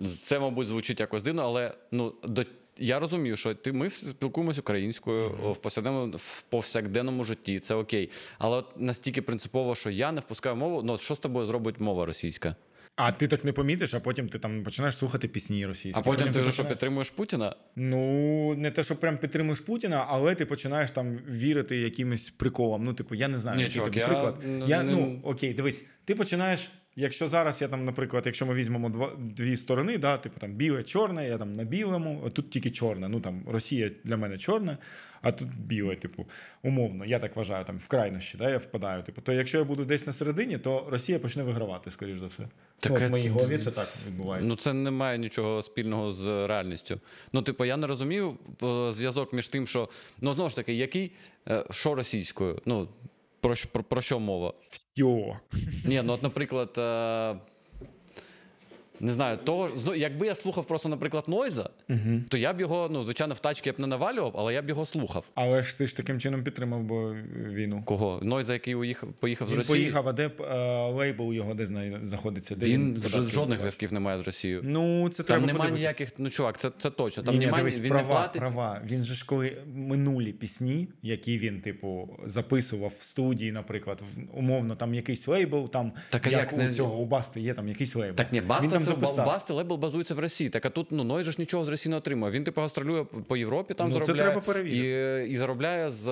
[0.06, 2.44] це, мабуть, звучить якось дивно, але ну, до,
[2.78, 8.10] я розумію, що ти, ми спілкуємося українською в, повсякденному, в повсякденному житті, це окей.
[8.38, 12.06] Але от настільки принципово, що я не впускаю мову, ну що з тобою зробить мова
[12.06, 12.56] російська?
[12.96, 16.00] А ти так не помітиш, а потім ти там починаєш слухати пісні російські.
[16.00, 17.56] А потім ти вже що підтримуєш Путіна?
[17.76, 22.84] Ну, не те, що прям підтримуєш Путіна, але ти починаєш там вірити якимось приколам.
[22.84, 24.44] Ну, типу, я не знаю, Ні, який чувак, тобі я приклад.
[24.70, 26.70] Я, ну, окей, дивись, ти починаєш.
[26.96, 30.84] Якщо зараз я там, наприклад, якщо ми візьмемо два, дві сторони, да, типу там біле,
[30.84, 33.10] чорне, я там на білому, а тут тільки чорне.
[33.10, 34.78] Ну там Росія для мене чорна,
[35.22, 36.28] а тут біле, типу,
[36.64, 39.04] умовно, я так вважаю, там в крайнощі, да, я впадаю.
[39.04, 42.48] Типу, то якщо я буду десь на середині, то Росія почне вигравати, скоріш за все.
[42.80, 44.50] Так ну, от в моїй голові це так відбувається.
[44.50, 47.00] Ну, це не має нічого спільного з реальністю.
[47.34, 49.90] Ну, типу, я не розумію е, зв'язок між тим, що
[50.22, 51.12] ну знову ж таки, який
[51.50, 52.62] е, що російською?
[52.66, 52.88] Ну
[53.42, 54.54] про, про, про що мова?
[54.70, 55.40] Все.
[55.86, 57.36] Ні, ну от, наприклад, е,
[59.02, 61.70] не знаю, того ж- якби я слухав просто, наприклад, Нойза,
[62.30, 64.70] то я б його, ну, звичайно, в тачки я б не навалював, але я б
[64.70, 65.26] його слухав.
[65.36, 67.12] Але ж ти ж таким чином підтримав би
[67.54, 67.82] війну.
[67.86, 68.20] Кого?
[68.24, 69.78] Нойза, який уїхав, поїхав з Він Росії.
[69.80, 72.56] поїхав, а де б, е, лейбл його де знає, знаходиться?
[72.56, 73.60] Де Він ж- жодних відбуває?
[73.60, 74.62] зв'язків немає з Росією.
[74.64, 77.24] Ну, це Там немає ніяких, ну чувак, це, це точно.
[77.24, 78.40] Там Ні, немає, дивись, він права, не платить.
[78.40, 78.82] права.
[78.90, 84.76] Він же ж коли минулі пісні, які він, типу, записував в студії, наприклад, в- умовно,
[84.76, 87.68] там якийсь лейбл, там Так, а як, як у не- цього у Басти є там
[87.68, 88.16] якийсь лейбл.
[88.16, 89.26] Так ні, він Баста там це записав.
[89.26, 90.50] Баста лейбл базується в Росії.
[90.50, 92.32] Так а тут ну Ной же ж нічого з Росії не отримує.
[92.32, 95.28] Він типу гастролює по Європі, там Ну, це треба перевірити.
[95.28, 96.08] і, і заробляє з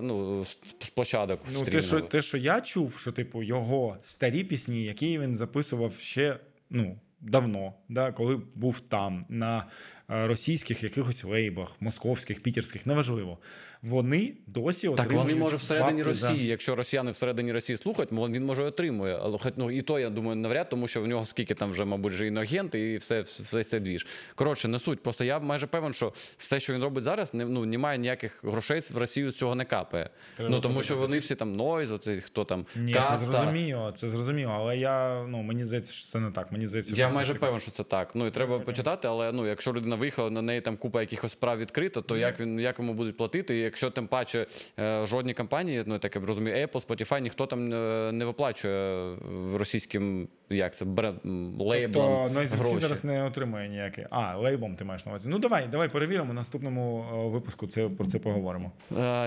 [0.00, 1.40] ну з, площадок.
[1.52, 5.92] Ну, те що, те, що я чув, що типу його старі пісні, які він записував
[5.98, 6.36] ще
[6.70, 9.66] ну, давно, да, коли був там, на
[10.10, 13.38] е, російських якихось лейбах, московських, пітерських, неважливо.
[13.82, 18.44] Вони досі Так вони може всередині бабки за- Росії, якщо росіяни всередині Росії слухають, він
[18.44, 19.18] може отримує.
[19.22, 21.84] Але хоч ну і то я думаю, навряд, тому що в нього скільки там вже,
[21.84, 24.06] мабуть, же іноагент і все, все це двіж.
[24.34, 25.02] Коротше, не суть.
[25.02, 28.82] Просто я майже певен, що все, що він робить зараз, не ну немає ніяких грошей
[28.90, 30.10] в Росію з цього не капає.
[30.36, 33.16] Треба ну тому що вони всі там Нойз, оцей хто там Ні, каста.
[33.16, 36.52] це зрозуміло, це зрозуміло, але я ну мені здається, що це не так.
[36.52, 38.14] Мені здається, що Я це майже все- певен, що це так.
[38.14, 41.58] Ну і треба почитати, але ну, якщо людина виїхала, на неї там купа якихось справ
[41.58, 43.56] відкрита, то як він як йому будуть платити?
[43.68, 44.46] Якщо тим паче
[44.78, 49.16] е, жодні компанії, ну я так розумію, Apple, Spotify, ніхто там е, не виплачує
[49.54, 51.18] російським як це бренд
[51.58, 52.78] лейблам Тобто гроші.
[52.78, 54.06] зараз не отримує ніякі.
[54.10, 55.28] А, лейбом ти маєш на увазі.
[55.28, 56.30] Ну давай, давай перевіримо.
[56.30, 58.72] В наступному е, випуску це про це поговоримо.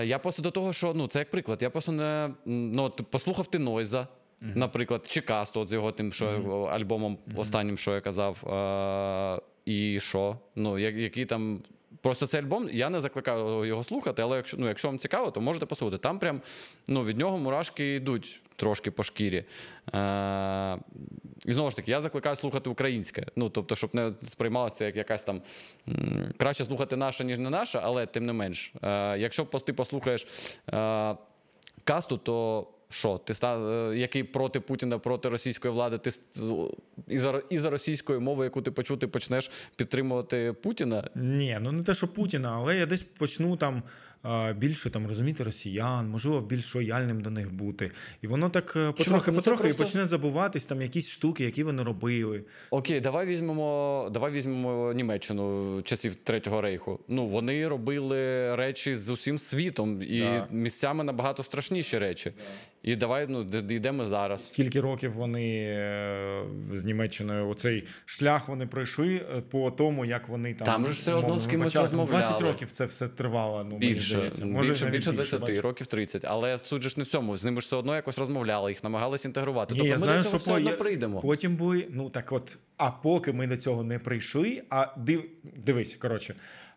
[0.04, 1.62] Я просто до того, що ну це як приклад.
[1.62, 4.06] Я просто не ну, послухав ти Нойза,
[4.40, 6.26] наприклад, чи Касту, от з його тим, що
[6.72, 8.44] альбомом останнім, що я казав.
[8.46, 10.38] Е, і що?
[10.56, 11.60] Ну, я- який там.
[12.02, 15.40] Просто цей альбом я не закликаю його слухати, але якщо, ну, якщо вам цікаво, то
[15.40, 15.98] можете послухати.
[15.98, 16.40] Там прям
[16.88, 19.44] ну, від нього мурашки йдуть трошки по шкірі.
[19.94, 20.78] Е,
[21.46, 23.26] і знову ж таки, я закликаю слухати українське.
[23.36, 25.42] Ну, тобто, щоб не сприймалося як якась там
[26.36, 28.72] краще слухати наше, ніж не наше, але тим не менш.
[28.82, 30.26] Е, якщо ти послухаєш
[30.72, 31.16] е,
[31.84, 33.18] касту, то що?
[33.18, 33.58] Ти ста,
[33.90, 36.10] е, який проти Путіна, проти російської влади, ти
[37.08, 41.10] і за, і за російською мовою, яку ти почути, почнеш підтримувати Путіна.
[41.14, 43.82] Ні, ну не те, що Путіна, але я десь почну там
[44.24, 47.90] е, більше там розуміти росіян, можливо, більш лояльним до них бути.
[48.22, 51.64] І воно так е, потрохи, ну потрохи просто- і почне забуватись там якісь штуки, які
[51.64, 52.44] вони робили.
[52.70, 57.00] Окей, давай візьмемо, давай візьмемо Німеччину часів Третього рейху.
[57.08, 60.46] Ну вони робили речі з усім світом і Да.
[60.50, 62.32] місцями набагато страшніші речі.
[62.82, 64.48] І давай ну, йдемо зараз.
[64.48, 66.42] Скільки років вони е,
[66.72, 71.00] з Німеччиною оцей шлях вони пройшли е, по тому, як вони там Там же ж
[71.00, 71.84] все одно з кимось почали.
[71.84, 72.22] Розмовляли.
[72.22, 73.64] 20 років це все тривало.
[73.64, 74.44] Ну мені Більше, здається.
[74.44, 75.58] більше, навіть більше 20, бачиш.
[75.58, 76.24] років 30.
[76.24, 77.36] Але суть же ж не в цьому.
[77.36, 79.74] З ними ж все одно якось розмовляли, їх намагались інтегрувати.
[79.74, 81.20] Ні, тобто я ми знаю, до цього що все одно прийдемо.
[81.20, 85.24] Потім були, ну так от, а поки ми до цього не прийшли, а див,
[85.56, 86.34] дивись, коротше.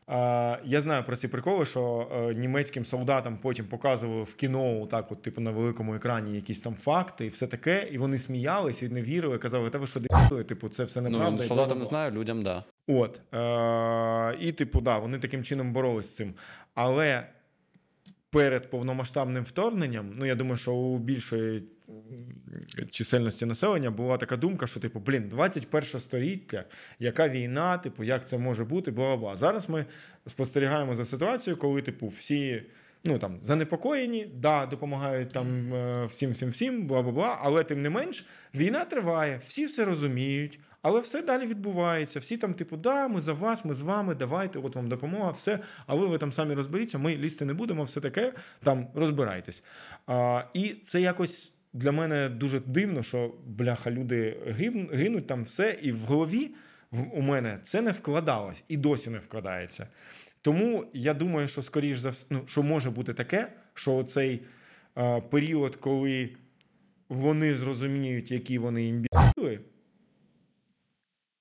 [0.07, 5.21] Я знаю про ці приколи, що е, німецьким солдатам потім показували в кіно, так, от,
[5.21, 9.01] типу, на великому екрані якісь там факти і все таке, і вони сміялись і не
[9.01, 11.37] вірили, казали, та ви що дебіли, типу, це все неправда.
[11.41, 12.63] Ну, солдатам не знаю, людям да.
[12.87, 13.21] От.
[13.33, 16.33] Е- і, типу, да, вони таким чином боролись з цим.
[16.73, 17.27] Але
[18.29, 21.63] перед повномасштабним вторгненням, ну я думаю, що у більшої
[22.91, 26.63] чисельності населення була така думка, що, типу, блін, 21 століття,
[26.99, 29.35] яка війна, типу, як це може бути, бла бла.
[29.35, 29.85] Зараз ми
[30.27, 32.63] спостерігаємо за ситуацією, коли, типу, всі.
[33.07, 37.39] Ну там занепокоєні, да, допомагають там е, всім, всім, всім, бла бла бла.
[37.41, 42.19] Але тим не менш, війна триває, всі все розуміють, але все далі відбувається.
[42.19, 45.59] Всі там, типу, да, ми за вас, ми з вами, давайте, от вам допомога, все.
[45.87, 49.63] Але ви там самі розберіться, ми лізти не будемо, все таке, там розбирайтесь.
[50.07, 54.37] А, і це якось для мене дуже дивно, що бляха, люди
[54.93, 56.51] гинуть там все, і в голові
[57.11, 59.87] у мене це не вкладалось і досі не вкладається.
[60.41, 64.41] Тому я думаю, що скоріш за все, ну, що може бути таке, що цей
[64.97, 66.29] е, період, коли
[67.09, 69.14] вони зрозуміють, які вони імбіли,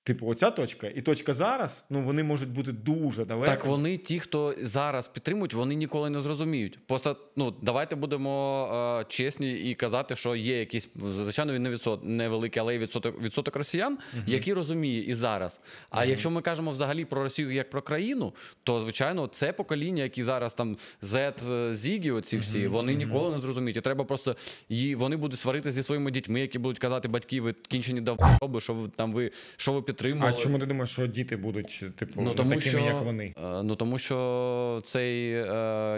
[0.05, 3.47] Типу, оця точка і точка зараз, ну вони можуть бути дуже далеко.
[3.47, 6.79] Так вони, ті, хто зараз підтримують, вони ніколи не зрозуміють.
[6.87, 8.67] Просто ну давайте будемо
[9.01, 13.21] е, чесні і казати, що є якісь звичайно він не відсот, невеликий, але є відсоток
[13.21, 15.59] відсоток росіян, які розуміє і зараз.
[15.89, 20.23] А якщо ми кажемо взагалі про Росію як про країну, то звичайно це покоління, які
[20.23, 23.77] зараз там Z, е, Зігі, оці всі, вони ніколи не зрозуміють.
[23.77, 24.35] І треба просто
[24.69, 28.73] і вони будуть сварити зі своїми дітьми, які будуть казати батьки, ви кінчені довбоби, що
[28.73, 30.33] ви там ви що ви підтримували.
[30.33, 33.33] А чому ти думаєш, що діти будуть, типу, Ну, тому такими, що, як вони?
[33.43, 35.45] е, ну тому що цей е,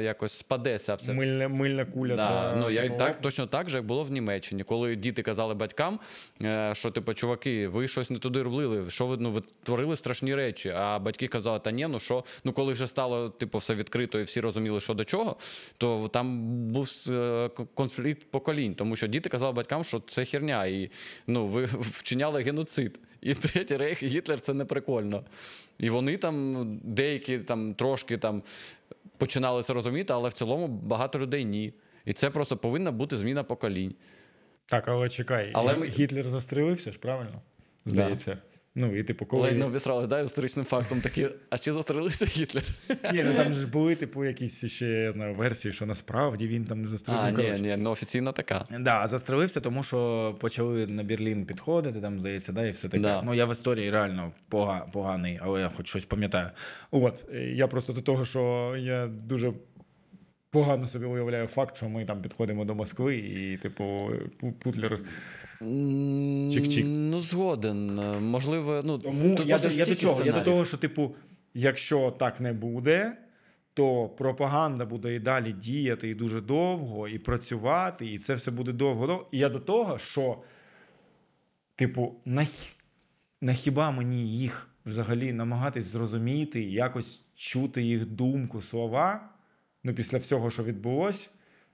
[0.04, 1.14] якось спадеться все.
[1.14, 4.12] Мильна, мильна куля, Да, це ну, я, типу, так, точно так же, як було в
[4.12, 6.00] Німеччині, коли діти казали батькам,
[6.42, 10.36] е, що типу, чуваки, ви щось не туди робили, що ви ну ви творили страшні
[10.36, 10.74] речі.
[10.76, 14.24] А батьки казали, та ні, ну що, ну коли вже стало типу, все відкрито і
[14.24, 15.36] всі розуміли, що до чого,
[15.78, 16.40] то там
[16.72, 20.90] був е, конфлікт поколінь, тому що діти казали батькам, що це херня, і
[21.28, 23.00] ну ви вчиняли геноцид.
[23.22, 25.24] І третій рейх і Гітлер це не прикольно.
[25.78, 28.44] І вони там деякі там трошки там
[29.18, 31.74] починали це розуміти, але в цілому багато людей ні.
[32.06, 33.96] І це просто повинна бути зміна поколінь.
[34.66, 37.42] Так, але чекай, Але ми- Гітлер застрілився ж, правильно?
[37.86, 38.38] Здається.
[38.80, 39.52] Ну, і типу, коли.
[39.52, 42.64] Не обісрали, да, історичним фактом такі, а чи застрелився Гітлер?
[43.14, 46.82] Ні, ну там ж були, типу, якісь ще, я знаю, версії, що насправді він там
[46.82, 47.22] не застрілив.
[47.24, 48.66] А, ні, ні, ну офіційна така.
[48.80, 53.04] Да, застрелився, тому що почали на Берлін підходити, там, здається, да, і все таке.
[53.04, 53.22] Да.
[53.22, 56.50] Ну, я в історії реально пога, поганий, але я хоч щось пам'ятаю.
[56.92, 59.54] От, я просто до того, що я дуже
[60.50, 64.12] погано собі уявляю факт, що ми там підходимо до Москви, і, типу,
[64.60, 65.00] Путлер.
[65.62, 66.86] Чик-чик.
[66.86, 67.96] Ну, згоден.
[68.22, 70.26] Можливо, ну Тому тут я, до- я до чого?
[70.26, 71.16] Я до того, що, типу,
[71.54, 73.18] якщо так не буде.
[73.74, 78.72] То пропаганда буде і далі діяти і дуже довго, і працювати, і це все буде
[78.72, 79.28] довго.
[79.32, 80.38] І я до того, що,
[81.76, 82.72] типу, на, х-
[83.42, 89.30] на хіба мені їх взагалі намагатись зрозуміти, якось чути їх думку, слова,
[89.84, 91.30] ну, після всього, що відбулось.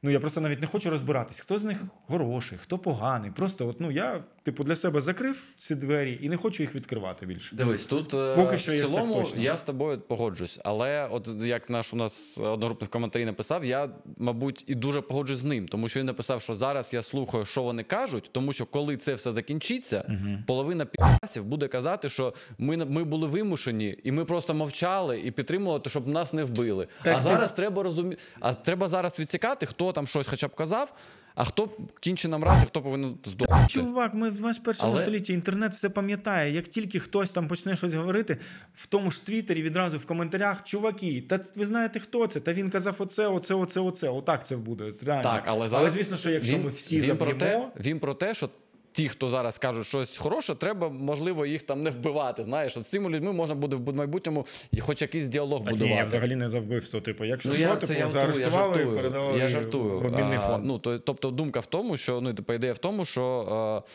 [0.06, 3.32] Ну, я просто навіть не хочу розбиратись, хто з них хороший, хто поганий.
[3.32, 7.26] Просто, от, ну, я, типу, для себе закрив ці двері і не хочу їх відкривати
[7.26, 7.56] більше.
[7.56, 9.42] Дивись, тут е, Поки що в так цілому точно.
[9.42, 10.60] я з тобою погоджусь.
[10.64, 15.38] Але от як наш у нас одногрупник в коментарі написав, я, мабуть, і дуже погоджусь
[15.38, 18.66] з ним, тому що він написав, що зараз я слухаю, що вони кажуть, тому що
[18.66, 24.26] коли це все закінчиться, половина підпасів буде казати, що ми, ми були вимушені, і ми
[24.26, 26.88] просто мовчали і підтримували, щоб нас не вбили.
[27.04, 30.94] Так, а зараз треба розуміти, а треба зараз відсікати, хто там щось хоча б казав,
[31.36, 33.68] а хто кінче нам раз, хто повинен здохнути.
[33.68, 36.52] Чувак, ми в 21 Але- столітті інтернет все пам'ятає.
[36.52, 38.38] Як тільки хтось там почне щось говорити,
[38.74, 42.40] в тому ж Твіттері відразу в коментарях, чуваки, та ви знаєте, хто це?
[42.40, 44.10] Та він казав оце, оце, оце, оце.
[44.10, 44.92] Отак це буде.
[45.06, 45.24] Реально.
[45.24, 48.34] Так, але зараз звісно, що якщо він, ми всі він про те, він про те,
[48.34, 48.50] що
[48.94, 52.44] ті, хто зараз кажуть щось хороше, треба можливо їх там не вбивати.
[52.44, 54.46] Знаєш, от з цими людьми можна буде в майбутньому
[54.80, 55.96] хоч якийсь діалог Так, ні, будувати.
[56.00, 57.02] я взагалі не за вбивство.
[57.02, 60.00] Типу, якщо Ну, що, я, типу, я жартую, я жартую, і передали Я жартую.
[60.00, 60.66] в обмінний А, фонд.
[60.66, 63.84] Ну, то, тобто думка в тому, що ну, типу, ідея в тому, що.
[63.88, 63.90] е,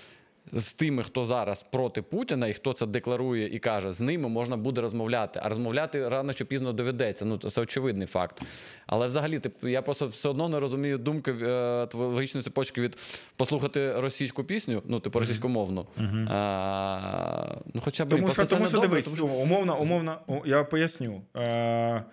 [0.52, 4.56] з тими, хто зараз проти Путіна і хто це декларує і каже, з ними можна
[4.56, 5.40] буде розмовляти.
[5.42, 7.24] А розмовляти рано чи пізно доведеться.
[7.24, 8.42] Ну це очевидний факт.
[8.86, 12.98] Але взагалі, типу, я просто все одно не розумію думки е, логічної цепочки від
[13.36, 15.86] послухати російську пісню, ну типу російськомовну.
[16.28, 20.64] А, ну, хоча б Тому що, тому що добре, дивись, тому що- умовно, умовно, я
[20.64, 21.22] поясню.
[21.36, 22.04] Е,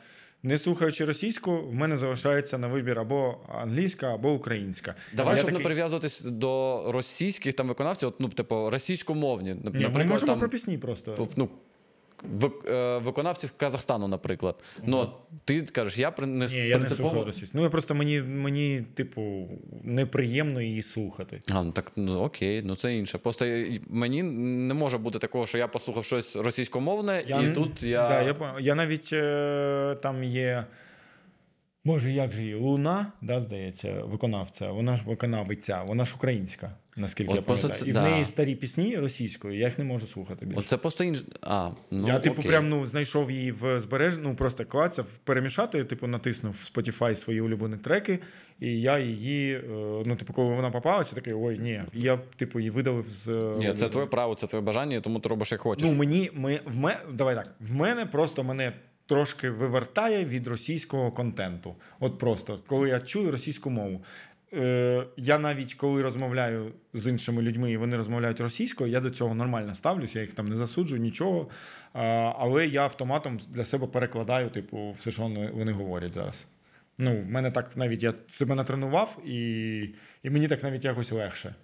[0.46, 4.96] не слухаючи російську, в мене залишається на вибір або англійська, або українська.
[5.14, 9.56] Давай, Я щоб не прив'язуватись до російських там виконавців, от, ну, типу, російськомовні.
[9.74, 11.28] Ні, ми можемо там, про пісні просто.
[11.36, 11.50] ну,
[13.04, 14.56] виконавців Казахстану, наприклад.
[14.84, 15.10] Ну,
[15.46, 17.58] ти кажеш, я при- не Ні, я не слухав російську.
[17.58, 19.50] Ну, я просто мені, мені, типу,
[19.84, 21.40] неприємно її слухати.
[21.50, 23.18] А, ну так ну окей, ну це інше.
[23.18, 28.10] Просто е, мені не може бути такого, що я послухав щось російськомовне, і тут я.
[28.10, 30.66] Да, я, я навіть е, там є.
[31.86, 32.56] Боже, як же її?
[32.56, 34.72] Луна, да, здається, виконавця.
[34.72, 37.74] Вона ж виконавиця, вона ж українська, наскільки От я пам'ятаю.
[37.76, 38.02] це- І да.
[38.02, 40.60] в неї старі пісні російською, я їх не можу слухати більше.
[40.60, 41.24] Оце просто інше.
[41.42, 42.52] А, ну, я, типу, окей.
[42.52, 47.42] прям ну, знайшов її в збереж, ну просто клацав, перемішати, типу, натиснув в Spotify свої
[47.42, 48.20] улюблені треки,
[48.60, 49.62] і я її, е,
[50.06, 51.82] ну, типу, коли вона попалася, такий, ой, ні.
[51.94, 53.28] Я, типу, її видалив з.
[53.28, 55.88] е, Ні, це твоє право, це твоє бажання, тому ти робиш як хочеш.
[55.90, 58.74] Ну, мені, ми, в мене, давай так, в мене просто мене
[59.06, 61.76] трошки вивертає від російського контенту.
[62.00, 64.02] От просто, коли я чую російську мову.
[64.54, 69.36] Е, я навіть коли розмовляю з іншими людьми, і вони розмовляють російською, я до цього
[69.36, 71.50] нормально ставлюся, я їх там не засуджую, нічого.
[71.94, 75.22] А, але я автоматом для себе перекладаю, типу, все, що
[75.54, 76.46] вони, говорять зараз.
[76.98, 79.80] Ну, в мене так навіть я себе натренував, і,
[80.24, 81.56] і мені так навіть якось легше.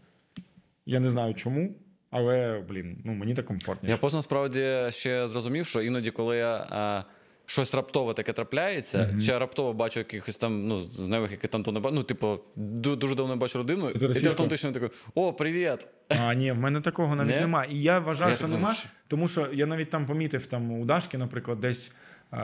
[0.86, 1.76] Я не знаю чому,
[2.10, 3.92] але, блін, ну мені так комфортніше.
[3.92, 7.04] Я просто насправді ще зрозумів, що іноді, коли я а,
[7.52, 11.72] щось раптово таке трапляється, чи я раптово бачу якихось там ну, знайомих, які там то
[11.72, 15.88] не бачу, ну, типу, ду- дуже давно бачу родину, і ти автоматично такий, о, привіт!
[16.10, 17.42] А, ні, в мене такого навіть Не?
[17.42, 17.66] нема.
[17.66, 18.76] І я вважаю, Я що нема,
[19.08, 21.92] тому що я навіть там помітив там у Дашки, наприклад, десь.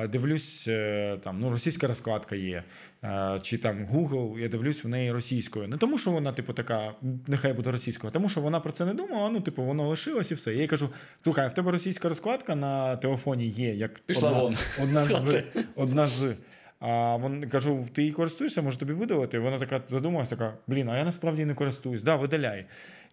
[0.09, 2.63] Дивлюсь, е, там ну російська розкладка є,
[3.03, 5.67] е, чи там Google, я дивлюсь в неї російською.
[5.67, 6.93] Не тому, що вона, типу, така,
[7.27, 9.29] нехай буде російською, а тому що вона про це не думала.
[9.29, 10.53] Ну, типу, воно лишилось і все.
[10.53, 14.55] Я їй кажу: слухай, в тебе російська розкладка на телефоні є, як Пішла одна, вон.
[14.83, 15.43] одна З з
[15.75, 16.35] одна з.
[16.79, 19.39] А вон кажу, ти її користуєшся, може тобі видалити?
[19.39, 22.03] Вона така задумалась, така, блін, а я насправді не користуюсь.
[22.03, 22.65] Да, видаляй.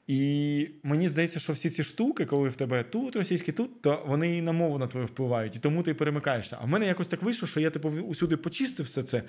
[0.07, 4.37] І мені здається, що всі ці штуки, коли в тебе тут російські, тут, то вони
[4.37, 6.59] і на мову на твою впливають, і тому ти перемикаєшся.
[6.61, 9.23] А в мене якось так вийшло, що я типу усюди почистив все це.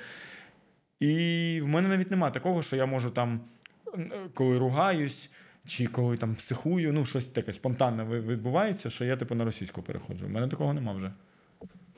[0.99, 3.41] І в мене навіть немає такого, що я можу там,
[4.33, 5.29] коли ругаюсь,
[5.65, 10.25] чи коли там психую, ну щось таке спонтанне відбувається, що я типу на російську переходжу.
[10.25, 11.11] У мене такого нема вже.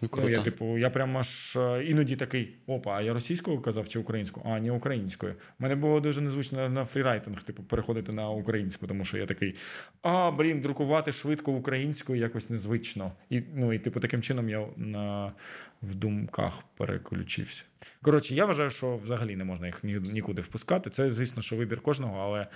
[0.01, 3.89] Ну, Ну, я, типу, я прямо аж е, іноді такий: опа, а я російською казав
[3.89, 4.45] чи українською?
[4.49, 5.33] А, ні, українською.
[5.59, 9.55] У мене було дуже незвично на, фрірайтинг, типу, переходити на українську, тому що я такий:
[10.01, 13.11] а, блін, друкувати швидко українською якось незвично.
[13.29, 15.33] І, ну, і типу, таким чином я на,
[15.81, 17.63] в думках переключився.
[18.01, 20.89] Коротше, я вважаю, що взагалі не можна їх ні, нікуди впускати.
[20.89, 22.47] Це, звісно, що вибір кожного, але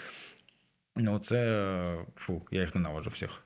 [0.95, 3.43] ну, це фу, я їх ненавиджу всіх.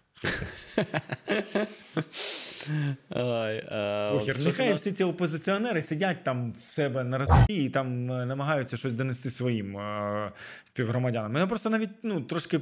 [3.10, 3.58] Ай,
[4.28, 8.78] е, нехай всі ці опозиціонери сидять там в себе на Росії і там е, намагаються
[8.78, 10.32] щось донести своїм е,
[10.66, 11.32] співгромадянам.
[11.32, 12.60] Мене просто навіть ну, трошки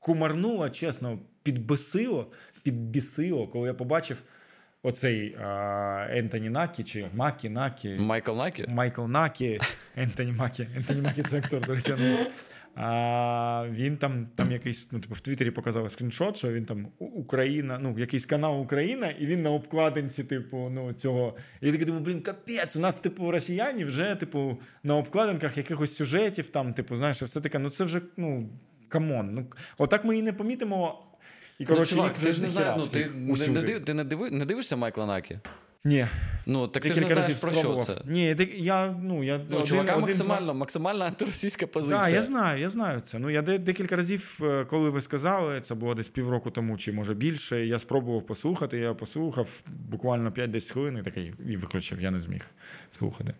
[0.00, 2.30] кумарнуло, чесно, підбесило,
[2.62, 4.22] підбісило, коли я побачив
[4.82, 7.88] оцей е, Ентоні Накі чи Макі Накі.
[7.88, 8.66] Майкл Накі?
[8.68, 9.60] Майкл Накі,
[9.96, 10.68] Ентоні Макі.
[10.76, 11.94] Ентоні Макі це актор, до речі.
[12.74, 17.78] А він там, там якийсь, ну, типу, в Твіттері показав скріншот, що він там Україна,
[17.82, 21.36] ну, якийсь канал Україна, і він на обкладинці, типу, ну, цього.
[21.60, 25.96] І я такий думаю, блін, капець, у нас, типу, росіяни вже, типу, на обкладинках якихось
[25.96, 28.48] сюжетів, там, типу, знаєш, все таке, ну це вже, ну,
[28.88, 29.32] come on.
[29.32, 29.46] Ну,
[29.78, 31.06] отак ми і не помітимо.
[31.58, 34.30] І, Ну, чувак, ти ж не знаєш, ну, ти, не, не, див- ти не, диви,
[34.30, 35.38] не дивишся Майкла Накі?
[35.84, 36.06] Ні,
[36.46, 38.00] Ну, так ти ж не декілька знаєш разів про що це.
[38.04, 42.00] Ні, дек- я, ну, я Ну, один- чувака один, максимально, максимально антиросійська позиція.
[42.02, 43.18] Так, я знаю, я знаю це.
[43.18, 47.14] Ну, я декілька разів, е, коли ви сказали, це було десь півроку тому, чи може
[47.14, 47.66] більше.
[47.66, 52.46] Я спробував послухати, я послухав буквально 5-10 хвилин і такий і виключив, я не зміг
[52.92, 53.34] слухати.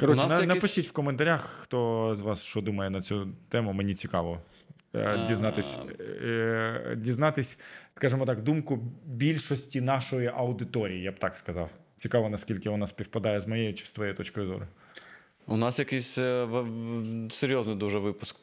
[0.00, 3.94] Коротше, на, якийсь- напишіть в коментарях, хто з вас що думає на цю тему, мені
[3.94, 4.40] цікаво.
[4.94, 5.26] Е, А.
[5.26, 5.78] Дізнатись,
[6.24, 7.58] е, дізнатись,
[7.96, 11.70] скажімо так, думку більшості нашої аудиторії, я б так сказав.
[11.96, 14.66] Цікаво, наскільки вона співпадає з моєю чи з твоєю точкою зору.
[15.46, 16.48] У нас якийсь е,
[17.30, 18.36] серйозний дуже випуск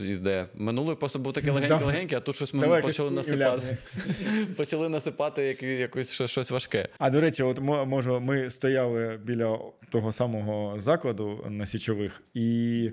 [0.00, 0.46] йде.
[0.54, 3.76] Минулий просто був такий легенький-легенький, а тут щось ми Давай почали насипати.
[4.56, 6.88] почали насипати які- якось щось- важке.
[6.98, 9.58] А до речі, от мо- може, ми стояли біля
[9.90, 12.90] того самого закладу на січових, і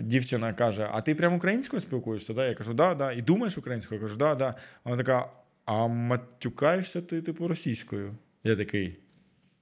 [0.00, 2.34] дівчина каже: А ти прям українською спілкуєшся?
[2.34, 2.46] Да?
[2.46, 3.12] Я кажу, да, да.
[3.12, 4.00] І думаєш українською?
[4.00, 4.54] Я кажу, да, да.
[4.84, 5.30] Вона така:
[5.64, 8.14] а матюкаєшся ти, типу, російською?
[8.44, 8.98] Я такий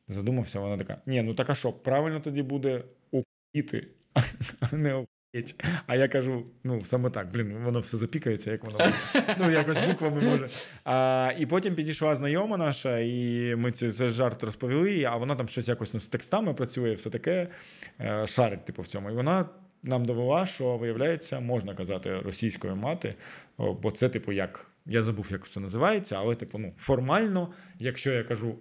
[0.08, 3.88] задумався, вона така: ні, ну так а що, правильно тоді буде охуїти,
[4.60, 5.64] а не охуєть.
[5.86, 8.78] А я кажу: ну, саме так, блін, воно все запікається, як воно.
[9.38, 10.48] Ну, якось буквами може.
[10.84, 15.68] А, і потім підійшла знайома наша, і ми цей жарт розповіли, а вона там щось
[15.68, 17.48] якось ну, з текстами працює, все таке
[18.00, 19.10] е, шарить, типу, в цьому.
[19.10, 19.48] І вона
[19.82, 23.14] нам довела, що виявляється, можна казати російською мати,
[23.58, 24.66] бо це, типу, як.
[24.86, 28.54] Я забув, як це називається, але, типу, ну, формально, якщо я кажу,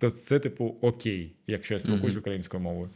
[0.00, 2.20] то це, типу, окей, якщо я спілкуюсь Мгм.
[2.20, 2.90] українською мовою.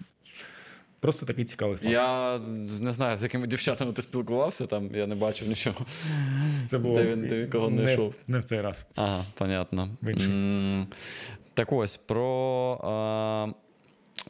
[1.01, 1.91] Просто такий цікавий факт.
[1.91, 2.39] Я
[2.80, 5.87] не знаю, з якими дівчатами ти спілкувався, там я не бачив нічого.
[6.66, 8.11] Це було Де він- де кого не, знайшов?
[8.11, 8.87] в- не в цей раз.
[8.97, 9.89] Ага, понятно.
[10.03, 10.87] В інший.
[11.55, 12.80] Так ось, про.
[12.85, 13.47] А...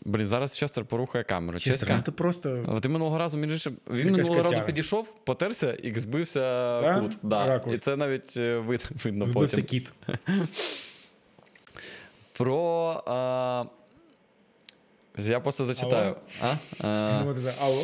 [0.04, 1.58] Блін, зараз Честер порухає камеру.
[1.58, 1.96] Чесно, Ческа.
[1.96, 4.66] ну, ти просто А Ти минулого разу іншим, він Якась минулого разу котяра.
[4.66, 6.40] підійшов, потерся і збився
[6.80, 7.00] Да?
[7.00, 7.18] кут.
[7.22, 7.46] Да.
[7.46, 7.76] Ракурс.
[7.76, 9.68] І це навіть е, вид, видно збився потім.
[9.68, 9.92] кіт.
[12.38, 13.02] Про.
[13.06, 13.64] А...
[15.18, 16.16] Я просто зачитаю.
[16.42, 16.54] А?
[16.80, 17.22] А...
[17.24, 17.82] Ну, Алло.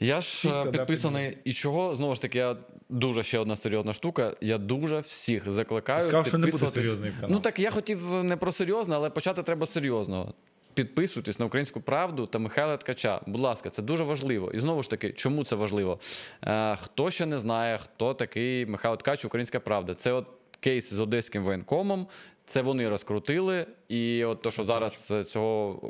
[0.00, 1.38] Я ж Піца, е, да, підписаний.
[1.44, 2.56] І чого, знову ж таки, я
[2.88, 4.34] дуже ще одна серйозна штука.
[4.40, 6.00] Я дуже всіх закликаю.
[6.00, 7.30] Сказав, що не буде підписуватись- серйозний канал.
[7.30, 10.34] Ну так я хотів не про серйозне, але почати треба з серйозного.
[10.80, 13.20] Підписуйтесь на українську правду та Михайла Ткача.
[13.26, 14.50] Будь ласка, це дуже важливо.
[14.52, 15.98] І знову ж таки, чому це важливо?
[16.44, 19.94] Е, хто ще не знає, хто такий Михайло Ткач, Українська Правда?
[19.94, 20.26] Це от
[20.60, 22.06] кейс з одеським воєнкомом.
[22.46, 25.80] Це вони розкрутили, і от то, що зараз е, цього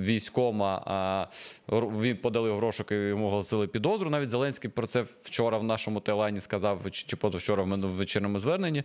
[0.00, 1.26] військома а,
[2.00, 4.10] він подали в розшук і йому оголосили підозру.
[4.10, 8.38] Навіть Зеленський про це вчора в нашому телайні сказав, чи позавчора в мене в вечірньому
[8.38, 8.82] зверненні.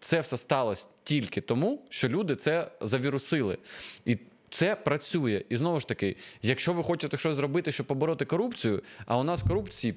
[0.00, 3.58] Це все сталося тільки тому, що люди це завірусили.
[4.04, 4.18] І
[4.50, 5.44] це працює.
[5.48, 9.42] І знову ж таки, якщо ви хочете щось зробити, щоб побороти корупцію, а у нас
[9.42, 9.94] корупції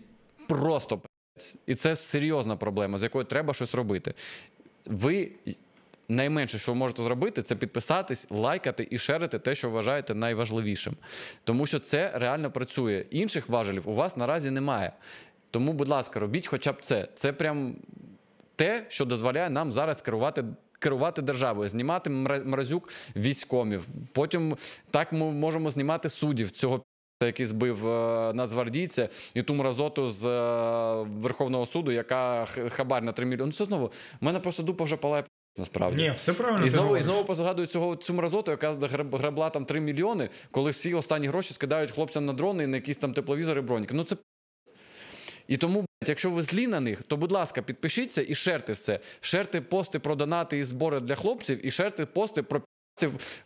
[0.48, 1.02] просто
[1.66, 4.14] і це серйозна проблема, з якою треба щось робити.
[4.86, 5.32] Ви
[6.10, 10.96] найменше, що ви можете зробити, це підписатись, лайкати і шерити те, що вважаєте найважливішим.
[11.44, 13.06] Тому що це реально працює.
[13.10, 14.92] Інших важелів у вас наразі немає.
[15.52, 17.08] Тому, будь ласка, робіть хоча б це.
[17.16, 17.76] Це прям
[18.60, 20.44] те, що дозволяє нам зараз керувати.
[20.82, 23.88] Керувати державою, знімати мра- мразюк військомів.
[24.14, 24.58] Потім
[24.92, 26.84] так ми можемо знімати суддів цього
[27.24, 33.26] який збив е, нацгвардійця, і ту мразоту з е, Верховного суду, яка хабар на 3
[33.26, 33.46] мільйони.
[33.46, 33.86] Ну це знову.
[34.22, 35.24] У мене просто дупа вже палає
[35.58, 36.02] насправді.
[36.04, 36.66] Ні, все правильно.
[36.66, 38.74] І знову, і знову позагадую цього цю мразоту, яка
[39.12, 42.98] грабла там 3 мільйони, коли всі останні гроші скидають хлопцям на дрони і на якісь
[42.98, 43.94] там тепловізори, броніки.
[43.94, 44.16] Ну це.
[45.50, 49.00] І тому, якщо ви злі на них, то будь ласка, підпишіться і шерте все.
[49.22, 52.62] Шерте пости про донати і збори для хлопців, і шерте пости про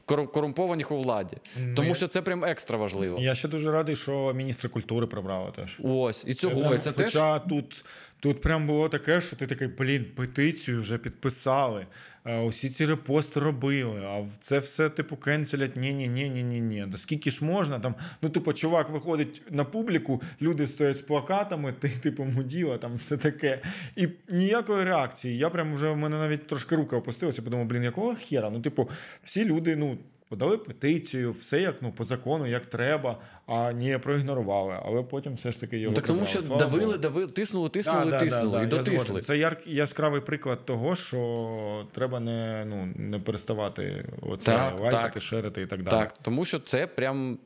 [0.05, 1.37] корумпованих у владі.
[1.59, 3.19] Ну, Тому я- що це прям екстра важливо.
[3.19, 5.77] Я ще дуже радий, що міністра культури прибрали теж.
[5.83, 6.75] Ось, і цього.
[6.75, 7.85] І це теж Хоча тут,
[8.19, 11.87] тут прям було таке, що ти такий, блін, петицію вже підписали, е,
[12.25, 15.75] усі ці репости робили, а це все, типу, кенселять.
[15.75, 16.85] Ні, ні, ні, ні, ні, ні.
[16.87, 17.95] Да скільки ж можна там?
[18.21, 23.17] Ну, типу, чувак виходить на публіку, люди стоять з плакатами, ти, типу, муділа, там все
[23.17, 23.61] таке.
[23.95, 25.37] І ніякої реакції.
[25.37, 28.49] Я прям вже в мене навіть трошки рука опустилася, подумав, блін, якого хера?
[28.49, 28.89] Ну, типу,
[29.23, 29.97] всі люди, ну.
[30.33, 34.79] Подали петицію, все як ну по закону, як треба, а не проігнорували.
[34.85, 36.97] Але потім все ж таки його Ну, так тому що Слава давили, Богу.
[36.97, 39.21] давили, тиснули, тиснули, да, тиснули да, і да, я дотисли.
[39.21, 45.23] Це яр, яскравий приклад того, що треба не, ну, не переставати оце Так, лайкати, так.
[45.23, 46.03] шерити і так далі.
[46.03, 47.37] Так, тому що це прям.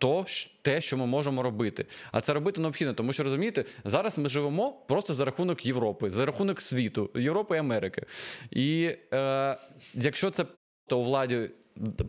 [0.00, 0.24] То,
[0.62, 1.86] те, що ми можемо робити.
[2.12, 6.26] А це робити необхідно, тому що розумієте, зараз ми живемо просто за рахунок Європи, за
[6.26, 8.02] рахунок світу, Європи і Америки.
[8.50, 9.56] І е,
[9.94, 10.44] якщо це
[10.86, 11.50] то у владі.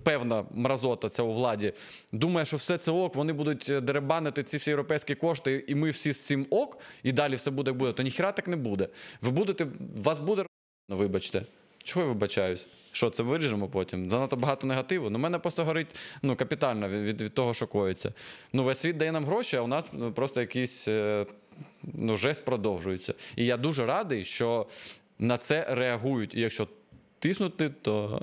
[0.03, 1.73] Певна мразота ця у владі
[2.11, 5.89] думає, що все це ок, вони будуть е, деребанити ці всі європейські кошти, і ми
[5.89, 8.87] всі з цим ок, і далі все буде буде, то ніхіра так не буде.
[9.21, 9.67] Ви будете,
[9.97, 10.45] вас буде
[10.89, 11.45] вибачте.
[11.83, 12.67] Чого я вибачаюсь?
[12.91, 14.09] Що це виріжемо потім?
[14.09, 15.09] Занадто багато негативу.
[15.09, 15.87] Ну, мене просто горить
[16.21, 18.13] ну, капітально від, від, того, що коїться.
[18.53, 21.25] Ну, весь світ дає нам гроші, а у нас ну, просто якийсь е,
[21.83, 23.13] ну, жест продовжується.
[23.35, 24.67] І я дуже радий, що
[25.19, 26.35] на це реагують.
[26.35, 26.67] І якщо
[27.19, 28.21] тиснути, то.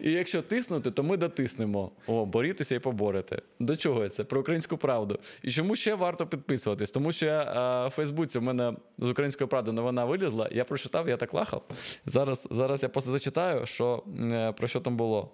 [0.00, 1.90] І якщо тиснути, то ми дотиснемо.
[2.06, 3.42] О, борітеся і поборете.
[3.60, 4.24] До чого це?
[4.24, 5.18] Про українську правду.
[5.42, 6.90] І чому ще варто підписуватись?
[6.90, 10.48] Тому що я е, в Фейсбуці в мене з українською правдою новина вилізла.
[10.52, 11.62] Я прочитав, я так лахав.
[12.06, 15.30] Зараз, зараз я просто зачитаю, що, е, про що там було.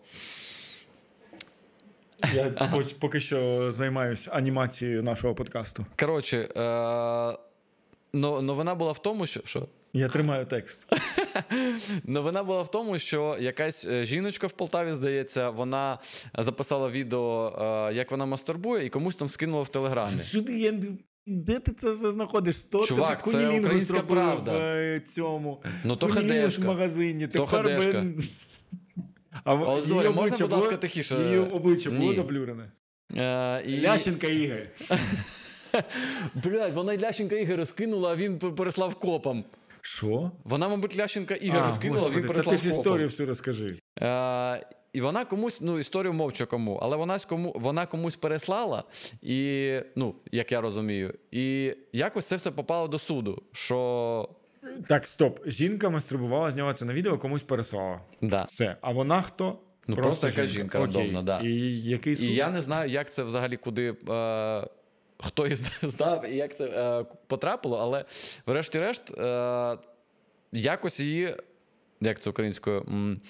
[2.35, 5.87] Я поки- поки що займаюся анімацією нашого подкасту.
[6.01, 7.39] Коротше, е,
[8.15, 9.41] новина була в тому, що.
[9.45, 9.69] що?
[9.93, 10.87] Я тримаю текст.
[12.05, 15.99] Новина була в тому, що якась е, жіночка в Полтаві, здається, вона
[16.39, 17.53] записала відео,
[17.91, 20.19] е, як вона мастурбує, і комусь там скинула в телеграмі.
[20.21, 20.75] Що ти, я,
[21.27, 22.57] де ти це все знаходиш?
[22.57, 24.53] Хто Чувак, тобі це українська правда.
[24.53, 25.63] в е, цьому?
[25.85, 27.27] Ну, то Кунілінгус в магазині.
[27.27, 28.03] То Тепер хадешка.
[28.03, 28.15] ми-
[29.45, 29.57] А
[29.87, 31.17] Доля, можна, будь ласка, тихіше?
[31.17, 32.71] Її обличчя було заблюрене.
[33.17, 33.81] Е, і...
[33.81, 34.59] Лященка Ігор.
[36.35, 39.45] Блядь, вона й Лященка Ігор розкинула, а він переслав копом.
[39.87, 40.31] Що?
[40.45, 43.79] Вона, мабуть, Лященка Ігор А, розкинула, Господи, він та переслав ти ж історію всю розкажи.
[44.01, 48.85] Е, і вона комусь, ну, історію мовчу кому, але вона, кому, вона комусь переслала,
[49.23, 53.43] і, ну, як я розумію, і якось це все попало до суду.
[53.53, 54.29] Що.
[54.89, 55.41] Так, стоп.
[55.47, 58.01] Жінка мастурбувала, зняла це на відео, комусь переслала.
[58.23, 58.43] Да.
[58.43, 58.77] Все.
[58.81, 59.59] А вона хто?
[59.89, 60.95] Ну, просто якась жінка Окей.
[60.95, 61.41] рандомна, да.
[61.41, 62.25] І який суд?
[62.25, 63.95] І я не знаю, як це взагалі куди.
[64.11, 64.69] Е,
[65.19, 68.05] хто її здав і як це е, потрапило, але
[68.47, 69.79] врешті-решт, е,
[70.53, 71.37] якось її.
[72.01, 72.81] Як це українською?
[72.81, 73.21] М,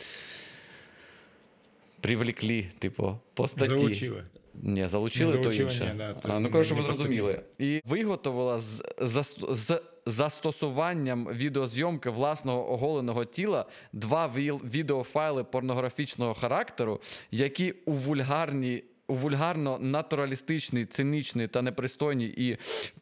[2.00, 3.68] привлеклі, типу, по статті.
[3.78, 4.24] Залучили.
[4.62, 5.94] Ні, залучили, то інше.
[5.98, 7.40] да, а, ну, коротше, ви зрозуміли.
[7.58, 17.00] І виготовила з, зас- з застосуванням відеозйомки власного оголеного тіла два віл- відеофайли порнографічного характеру,
[17.30, 18.84] які у вульгарній.
[19.08, 22.56] Вульгарно натуралістичній, цинічній та непристойній і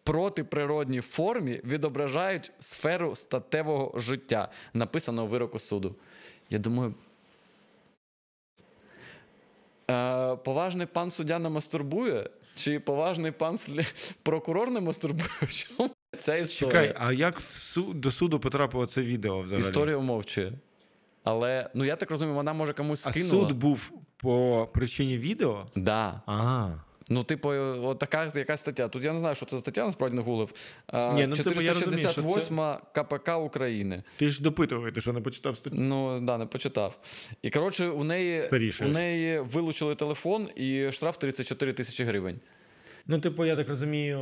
[0.05, 5.95] протиприродній формі відображають сферу статевого життя, написано у вироку суду.
[6.51, 6.95] Я думаю,
[9.91, 12.31] Е, поважний пан суддя не мастурбує?
[12.55, 15.29] Чи поважний пан слі- прокурор не мастурбує?
[15.51, 16.73] Чому ця історія?
[16.73, 17.43] Чекай, а як в
[17.79, 19.65] су- до суду потрапило це відео взагалі?
[19.65, 20.53] Історія умовчує.
[21.25, 25.67] Але ну я так розумію, вона може комусь А суд був по причині відео?
[25.77, 26.23] Да.
[26.27, 26.71] А.
[27.09, 27.49] Ну, типу,
[27.83, 28.89] от така якась стаття.
[28.89, 30.55] Тут я не знаю, що це за стаття, насправді не гуглив.
[30.93, 34.03] Е, Ні, ну це я розумію, що це- КПК України.
[34.17, 35.77] Ти ж допитував, ти що не почитав статтю?
[35.77, 36.99] Ну, да, не почитав.
[37.43, 42.41] І коротше, у неї, Старіше у неї вилучили телефон і штраф 34 тисячі гривень.
[43.07, 44.21] Ну, типу, я так розумію,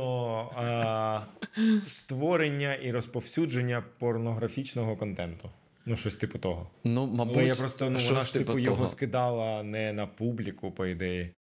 [0.55, 1.21] а,
[1.87, 5.49] створення і розповсюдження порнографічного контенту.
[5.85, 6.69] Ну, щось типу того.
[6.83, 8.87] Ну, мабуть, Але я просто ну, вона ж типу типу його того.
[8.87, 11.33] скидала не на публіку, по ідеї.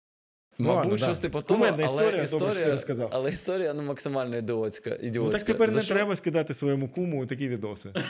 [0.60, 1.22] Ну, Мабуть, ладно, щось да.
[1.22, 3.08] типу того, Кумедна але історія, історія, добре, що ти розказав.
[3.12, 4.90] але історія ну, максимально ідіотська.
[4.90, 5.20] ідіотська.
[5.24, 5.94] Ну так тепер За не що?
[5.94, 7.90] треба скидати своєму куму такі відоси.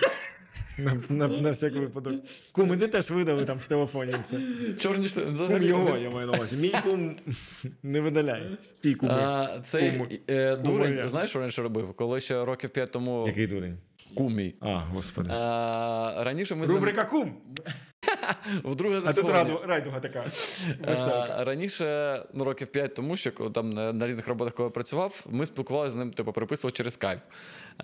[0.78, 2.14] На, на, на всякий випадок.
[2.52, 4.40] Кум, іди теж видали там в телефоні все.
[4.80, 5.26] Чорні штани.
[5.26, 6.56] Кум Взагалі, його, я маю на увазі.
[6.56, 7.16] Мій кум
[7.82, 8.56] не видаляє.
[8.72, 9.12] Всі куми.
[9.12, 10.18] А, цей Куми.
[10.30, 11.08] е, дурень, Куми.
[11.08, 11.94] знаєш, що раніше робив?
[11.94, 13.78] Коли ще років п'ять тому Який дурень?
[14.18, 14.54] Кумій.
[14.60, 15.28] А, господи.
[15.28, 15.34] Е,
[16.24, 17.36] раніше ми з ним Рубрика кум.
[18.64, 20.24] вдруге А тут раду, райдуга така.
[20.86, 25.26] А, раніше, ну років 5 тому, що там на, на різних роботах, коли я працював,
[25.30, 27.20] ми спілкувалися з ним, типу, переписували через скайп.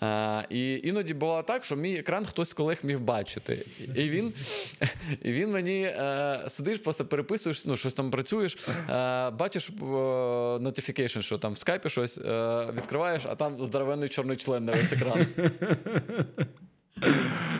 [0.00, 3.66] А, і іноді бувало так, що мій екран хтось з колег міг бачити.
[3.96, 4.32] І він,
[5.22, 9.84] і він мені е, сидиш, просто переписуєш, ну, щось там працюєш, е, бачиш е,
[10.54, 12.18] notification, що там в скайпі щось
[12.76, 15.26] відкриваєш, а там здоровенний чорний член на весь екран.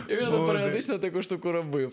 [0.09, 1.93] І він періодично таку штуку робив.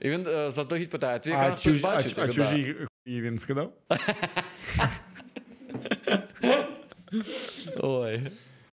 [0.00, 2.18] І він задогідь заздалегідь питає: а твій екран хтось чуж, бачить?
[2.18, 3.72] а кажу, чужі хуї він скидав?
[7.78, 8.20] Ой.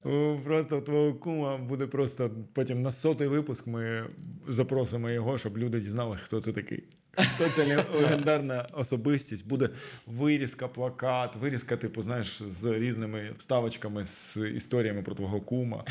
[0.04, 4.06] О, Просто твого кума буде просто потім на сотий випуск ми
[4.48, 6.84] запросимо його, щоб люди дізнали, хто це такий.
[7.18, 9.46] Хто це легендарна особистість?
[9.46, 9.68] Буде
[10.06, 15.84] вирізка, плакат, вирізка, типу, знаєш, з різними вставочками, з історіями про твого кума,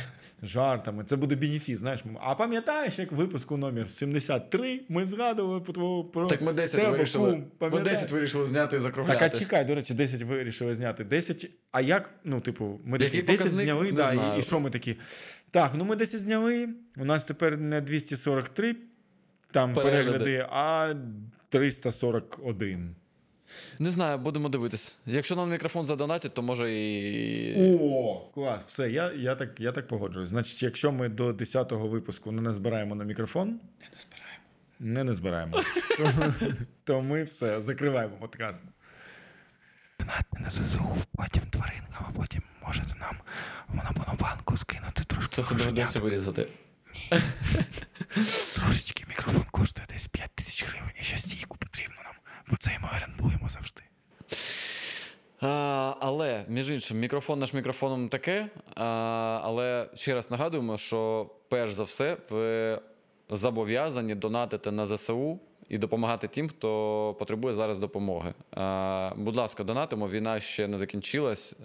[0.44, 1.04] жартами.
[1.04, 2.04] Це буде бенефіс, знаєш.
[2.22, 6.82] А пам'ятаєш, як в випуску номер 73 ми згадували про твого про Так ми 10
[6.82, 7.32] тебе, вирішили.
[7.32, 8.00] кум, Ми пам'ятаєш?
[8.00, 11.04] 10 вирішили зняти і Так, а чекай, до речі, 10 вирішили зняти.
[11.04, 11.52] 10.
[11.72, 13.66] А як, ну, типу, ми Який 10 показник?
[13.66, 14.96] зняли, да, і, і що ми такі?
[15.52, 16.70] Так, ну ми 10 зняли.
[16.98, 18.76] У нас тепер не 243
[19.52, 20.06] там Перегляди.
[20.20, 20.94] перегляди, а
[21.50, 22.96] 341.
[23.80, 24.96] Не знаю, будемо дивитись.
[25.06, 27.78] Якщо нам мікрофон задонатять, то може і.
[27.82, 30.30] О, клас, все, я, я, так, я так погоджуюсь.
[30.30, 33.48] Значить, якщо ми до 10-го випуску не назбираємо на мікрофон,
[33.80, 34.44] не назбираємо.
[34.80, 35.58] Не назбираємо.
[35.98, 36.34] то,
[36.84, 38.64] то ми все, закриваємо подкаст.
[40.00, 43.16] Донатьте на ЗСУ, потім тваринкам, а потім можете нам
[43.68, 45.36] в монобанку скинути трошки.
[45.36, 46.48] Це собі вирізати.
[48.56, 52.14] Трошечки мікрофон коштує десь 5 тисяч гривень, і ще стійку потрібно нам,
[52.50, 53.82] бо це ми орендуємо завжди.
[55.42, 58.48] А, але, між іншим, мікрофон наш мікрофоном таке.
[58.76, 58.86] А,
[59.44, 62.80] але ще раз нагадуємо, що перш за все ви
[63.30, 65.40] зобов'язані донатити на ЗСУ.
[65.70, 68.34] І допомагати тим, хто потребує зараз допомоги.
[69.16, 70.10] Будь ласка, донатимо.
[70.10, 71.56] Війна ще не закінчилась.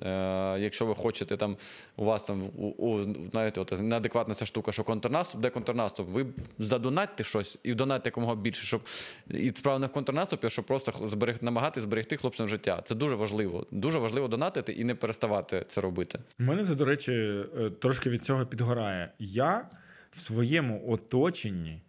[0.58, 1.56] Якщо ви хочете там,
[1.96, 6.26] у вас там у, у знаєте, от неадекватна ця штука, що контрнаступ, де контрнаступ, ви
[6.58, 8.82] задонатьте щось і донатьте якомога більше, щоб
[9.30, 12.82] і справа не в контрнаступі, а щоб просто зберег, намагатися зберегти хлопцям життя.
[12.84, 13.66] Це дуже важливо.
[13.70, 16.18] Дуже важливо донатити і не переставати це робити.
[16.40, 19.12] У мене це, до речі, е, трошки від цього підгорає.
[19.18, 19.68] Я
[20.12, 21.80] в своєму оточенні,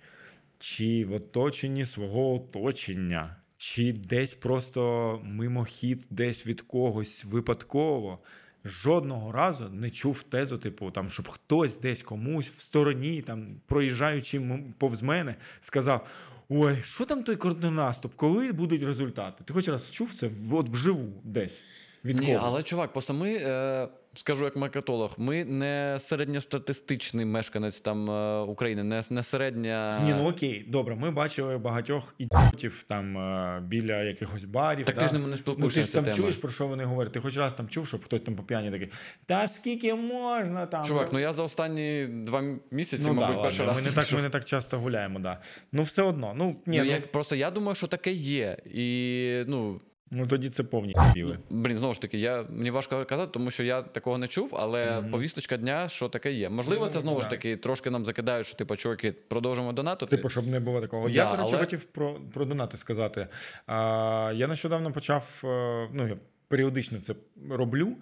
[0.64, 8.20] чи в оточенні свого оточення, чи десь просто мимохід, десь від когось випадково.
[8.66, 14.41] Жодного разу не чув тезу, типу, там, щоб хтось десь комусь в стороні, там, проїжджаючи
[14.78, 16.07] повз мене, сказав:
[16.49, 19.43] Ой, що там той контрнаступ, коли будуть результати?
[19.43, 21.61] Ти хоч раз чув це от вживу десь?
[22.05, 22.41] Від Ні, когось?
[22.45, 28.83] але чувак, просто ми, е, скажу як маркетолог, ми не середньостатистичний мешканець там е, України,
[28.83, 30.01] не, не середня.
[30.05, 34.85] Ні, ну окей, добре, ми бачили багатьох ідіотів там е, біля якихось барів.
[34.85, 35.01] Так да?
[35.01, 36.17] ти ж не- не ну, ти ж там тему.
[36.17, 37.13] чуєш, про що вони говорять.
[37.13, 38.89] Ти хоч раз там чув, щоб хтось там по п'яні такий,
[39.25, 40.85] та скільки можна там.
[40.85, 43.85] Чувак, ну я за останні два місяці, ну, мабуть, да, перший ладно, раз.
[43.85, 45.41] ми, не так, ми не так часто гуляємо, да.
[45.71, 46.33] Ну, все одно.
[46.37, 48.57] Ну, ні, ну, ну, як, просто я думаю, що таке є.
[48.65, 49.81] І ну,
[50.14, 51.39] ну тоді це повні біли.
[51.49, 55.03] блін, знову ж таки, я, мені важко казати, тому що я такого не чув, але
[55.11, 56.49] повісточка дня, що таке є.
[56.49, 60.16] Можливо, це знову ж таки трошки нам закидають, що типу, чуваки, продовжимо донатити.
[60.16, 61.07] Типу, щоб не було такого.
[61.07, 63.28] Да, я, до речі, але- хотів про, про донати сказати.
[63.68, 67.16] А, я нещодавно почав, е, ну, я періодично це
[67.49, 67.97] роблю.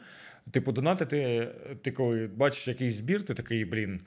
[0.51, 1.49] Типу, донатити,
[1.82, 4.01] ти коли бачиш якийсь збір, ти такий, блін,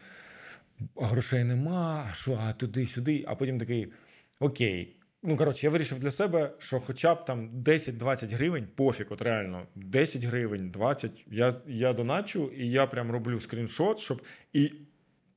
[0.96, 3.92] а грошей нема, що, а туди-сюди, а потім такий,
[4.40, 4.96] окей.
[5.26, 9.66] Ну, коротше, я вирішив для себе, що хоча б там 10-20 гривень, пофіг, от реально,
[9.74, 14.22] 10 гривень, 20, я, я доначу, і я прям роблю скріншот, щоб.
[14.52, 14.72] І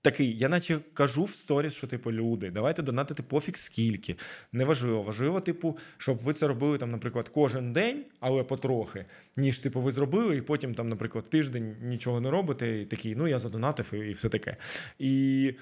[0.01, 4.15] такий, я наче кажу в сторіс, що типу, люди, давайте донатити пофіг скільки.
[4.51, 5.03] Неважливо.
[5.03, 9.05] Важливо, типу, щоб ви це робили там, наприклад, кожен день, але потрохи,
[9.37, 13.27] ніж типу, ви зробили, і потім там, наприклад, тиждень нічого не робите, і такий, ну
[13.27, 14.57] я задонатив і, і все таке.
[14.99, 15.53] І.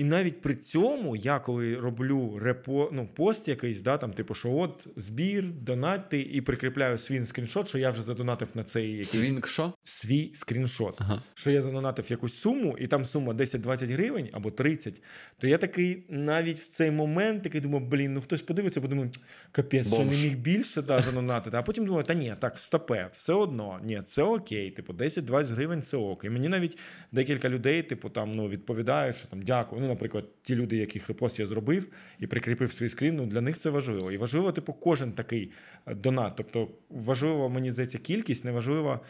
[0.00, 4.52] І навіть при цьому я коли роблю репо, ну, пост якийсь, да, там, типу, що
[4.52, 9.72] от збір, донатьте, і прикріпляю свій скріншот, що я вже задонатив на цей якийсь що?
[9.84, 11.22] свій скріншот, Ага.
[11.34, 15.02] що я задонатив якусь суму, і там сума 10-20 гривень або 30,
[15.38, 19.10] то я такий навіть в цей момент такий думав, блін, ну хтось подивиться, бо думаю,
[19.52, 21.56] капець, що не міг більше да, задонатити.
[21.56, 24.70] А потім думаю, та ні, так, стопе, все одно, ні, це окей.
[24.70, 26.24] Типу, 10-20 гривень це ок.
[26.24, 26.78] І мені навіть
[27.12, 29.82] декілька людей, типу, там ну, відповідають, що там дякую.
[29.82, 31.88] Ну, наприклад, ті люди, яких репост я зробив
[32.18, 34.12] і прикріпив свій скрін, ну для них це важливо.
[34.12, 35.52] І важливо, типу, кожен такий
[35.86, 36.32] е, донат.
[36.36, 39.00] Тобто, важливо, мені здається, кількість, не важливо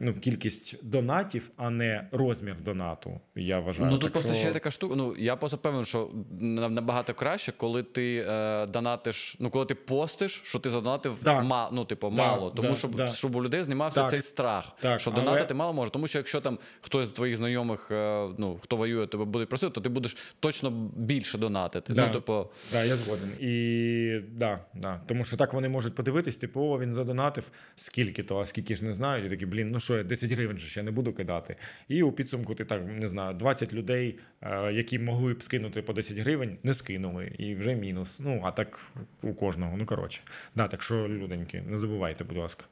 [0.00, 3.20] ну, кількість донатів, а не розмір донату.
[3.36, 3.90] Я вважаю.
[3.90, 4.94] Ну тут Так просто що- ще є така штука.
[4.96, 10.42] Ну я просто певен, що набагато краще, коли ти е, донатиш, ну коли ти постиш,
[10.44, 11.40] що ти задонатив Да.
[11.40, 12.50] ма, ну, типу, Да, мало.
[12.50, 14.10] Тому да, щоб, щоб у людей знімався Так.
[14.10, 15.90] цей страх, Так, що але- донатити мало може.
[15.90, 19.72] Тому що якщо там хтось з твоїх знайомих, е, ну хто воює, тебе буде просити,
[19.72, 21.92] то ти будеш точно більше донатити.
[21.92, 22.06] Да.
[22.06, 23.30] Ну, типу, Да, я згоден.
[23.40, 25.00] І да, да.
[25.06, 28.84] Тому що так вони можуть подивитись, типу, о, він задонатив скільки то, а скільки ж
[28.84, 29.26] не знають.
[29.26, 31.56] І такі, блін, ну що, я 10 гривень ще не буду кидати.
[31.88, 35.92] І у підсумку ти так не знаю, 20 людей, е, які могли б скинути по
[35.92, 37.32] 10 гривень, не скинули.
[37.38, 38.20] І вже мінус.
[38.20, 38.80] Ну, а так
[39.22, 39.76] у кожного.
[39.76, 40.20] Ну, коротше.
[40.54, 42.64] Да, так що, люденьки, не забувайте, будь ласка.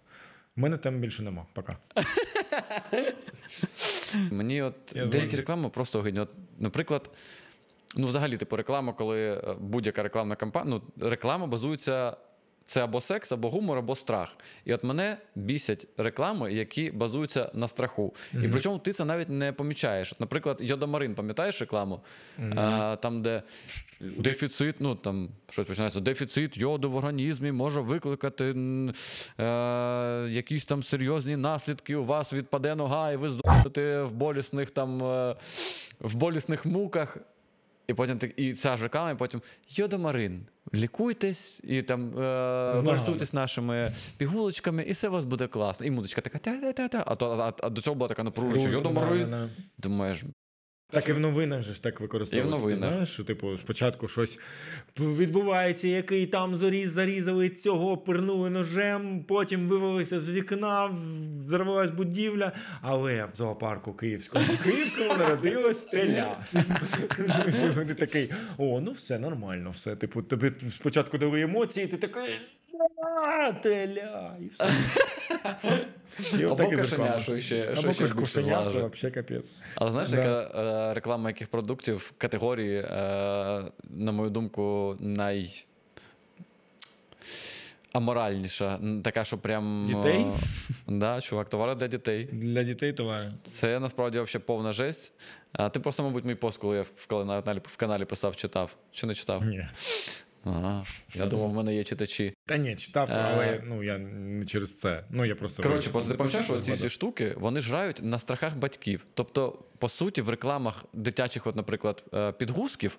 [0.56, 1.46] У мене тем більше нема.
[1.52, 1.76] Пока.
[4.30, 5.36] Мені от Я деякі згоден.
[5.36, 6.20] реклами просто огидні.
[6.20, 7.10] От, наприклад,
[7.96, 12.16] ну, взагалі, типу, реклама, коли е, будь-яка рекламна кампанія, ну, реклама базується.
[12.73, 14.37] Це або секс, або гумор, або страх.
[14.64, 18.14] І от мене бісять реклами, які базуються на страху.
[18.33, 20.12] І причому ти це навіть не помічаєш.
[20.12, 22.01] От, наприклад, Йодомарин, пам'ятаєш рекламу?
[22.57, 23.43] А, там, де
[24.01, 29.45] дефіцит, ну там щось починається, дефіцит йоду в організмі може викликати е,
[30.29, 31.97] якісь там серйозні наслідки.
[31.97, 35.37] У вас відпаде нога, і ви здохнете в болісних там е,
[36.01, 37.18] в болісних муках.
[37.87, 43.33] І потім так, і ця ж реклама, і потім йодомарин, лікуйтесь і там е, користуйтесь
[43.33, 45.87] нашими пігулочками, і все у вас буде класно.
[45.87, 47.05] І музичка така та-та-та-та.
[47.07, 49.51] А, то, а, а до цього була така напружуюча Круто, йодомарин.
[49.78, 50.22] Думаєш,
[50.93, 52.55] Так і в новинах же ж так використовується.
[52.55, 52.90] І в новинах.
[52.93, 54.38] Знаєш, що типу спочатку щось
[54.99, 60.90] відбувається, який там заріз, зарізали цього, пирнули ножем, потім вивелися з вікна,
[61.47, 66.36] взорвалась будівля, але в зоопарку Київському Київському народилась теля.
[67.76, 69.97] Вони такий, о, ну все нормально, все.
[69.97, 72.34] Типу, тобі спочатку дали емоції, ти такий.
[73.27, 74.64] «А, Теля, і все.
[76.39, 79.53] І Або і кошеня, що ще- що Або ще більше кошеня, це взагалі капець.
[79.75, 80.16] Але знаєш, Да.
[80.16, 80.61] яка
[80.91, 82.87] е, реклама яких продуктів категорії, е,
[83.91, 85.64] на мою думку, най,
[87.93, 89.87] аморальніша, м, така, що прям.
[89.95, 90.20] Дітей?
[90.20, 90.33] е,
[90.87, 92.29] Да, чувак, товари для дітей.
[92.33, 93.33] Для дітей товари.
[93.47, 95.12] Це насправді взагалі повна жесть.
[95.53, 98.77] А ти просто, мабуть, мій пост, коли я в каналі, в каналі писав, читав.
[98.93, 99.45] Чи не читав?
[99.45, 99.66] Ні.
[100.45, 100.84] Ага.
[101.14, 102.34] Я думав, в мене є читачі.
[102.47, 103.14] Та ні, читав, Е.
[103.14, 105.05] але ну я не через це.
[105.11, 109.07] Ну я просто Коротше, ти помічаєш, що ці штуки вони жрають на страхах батьків.
[109.14, 112.99] Тобто, по суті, в рекламах дитячих, от, наприклад, е, підгузків,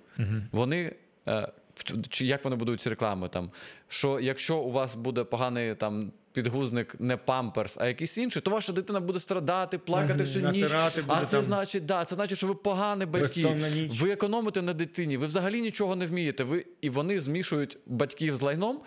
[0.51, 0.95] вони.
[1.27, 1.47] е,
[2.09, 3.29] Чи як вони будують ці реклами?
[3.29, 3.51] Там,
[3.87, 8.73] що якщо у вас буде поганий там підгузник не памперс, а якийсь інший, то ваша
[8.73, 10.71] дитина буде страдати, плакати всю ніч.
[11.01, 11.43] буде А це там.
[11.43, 13.57] значить, да, це значить, що ви погані батьки.
[13.91, 16.43] Ви економите на дитині, ви взагалі нічого не вмієте.
[16.43, 18.81] Ви і вони змішують батьків з лайном,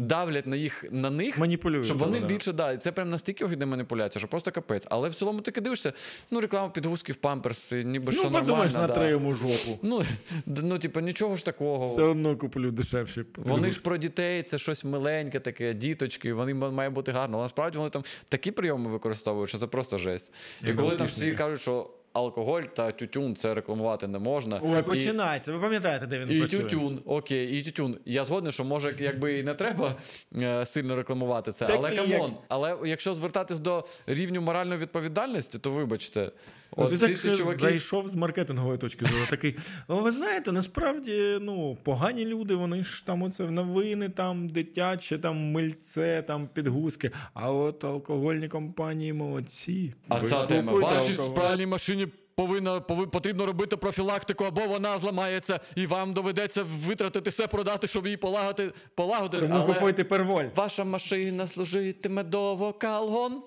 [0.00, 2.26] давлять на їх на них, Маніпулюють, щоб вони да.
[2.26, 2.76] більше да.
[2.76, 4.86] Це прям настільки огідна маніпуляція, що просто капець.
[4.90, 5.92] Але в цілому ти дивишся,
[6.30, 8.94] ну реклама підгузків, памперси, ніби ж Ну, все подумаєш, нормально.
[8.94, 9.08] на да.
[9.08, 9.78] йому жопу.
[9.82, 10.02] Ну,
[10.46, 11.86] ну, типу, нічого ж такого.
[11.86, 13.24] Все одно куплю дешевше.
[13.36, 17.36] Вони ж про дітей, це щось миленьке, таке, діточки, вони має бути гарно.
[17.36, 20.32] Але насправді вони там такі прийоми використовують, що це просто жесть.
[20.66, 24.60] І коли там всі кажуть, що алкоголь та тютюн це рекламувати не можна.
[24.62, 25.52] Ой, І- починається.
[25.52, 26.60] Ви пам'ятаєте, де він і працює?
[26.60, 27.98] тютюн, окей, і тютюн.
[28.04, 29.94] Я згоден, що може, якби і не треба
[30.42, 32.10] е, сильно рекламувати це, Так але come on.
[32.10, 36.30] як- Але якщо звертатись до рівню моральної відповідальності, то вибачте.
[36.76, 37.60] От ти так всі е, чуваки.
[37.60, 39.24] зайшов з маркетингової точки зору.
[39.30, 39.56] Такий,
[39.88, 45.36] ну ви знаєте, насправді ну, погані люди, вони ж там оце новини, там дитяче, там
[45.36, 47.10] мильце, там підгузки.
[47.34, 49.94] А от алкогольні компанії молодці.
[50.08, 50.72] А Ви ця тема.
[50.72, 51.66] Вашій алкоголь.
[51.66, 57.88] машині повинна, пови- потрібно робити профілактику, або вона зламається, і вам доведеться витратити все продати,
[57.88, 58.72] щоб її полагодити.
[58.94, 59.42] полагодити.
[59.46, 60.44] Тому але купуйте перволь.
[60.54, 63.42] Ваша машина служитиме довго калгон.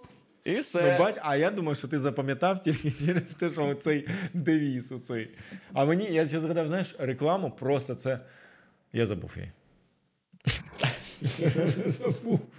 [0.45, 0.91] І все.
[0.91, 4.91] Ну, бать, а я думаю, що ти запам'ятав тільки через те, що цей девіз.
[4.91, 5.29] Оцей.
[5.73, 8.19] А мені, я ще згадав, знаєш, рекламу просто це.
[8.93, 9.51] Я забув її.
[11.85, 12.39] Забув.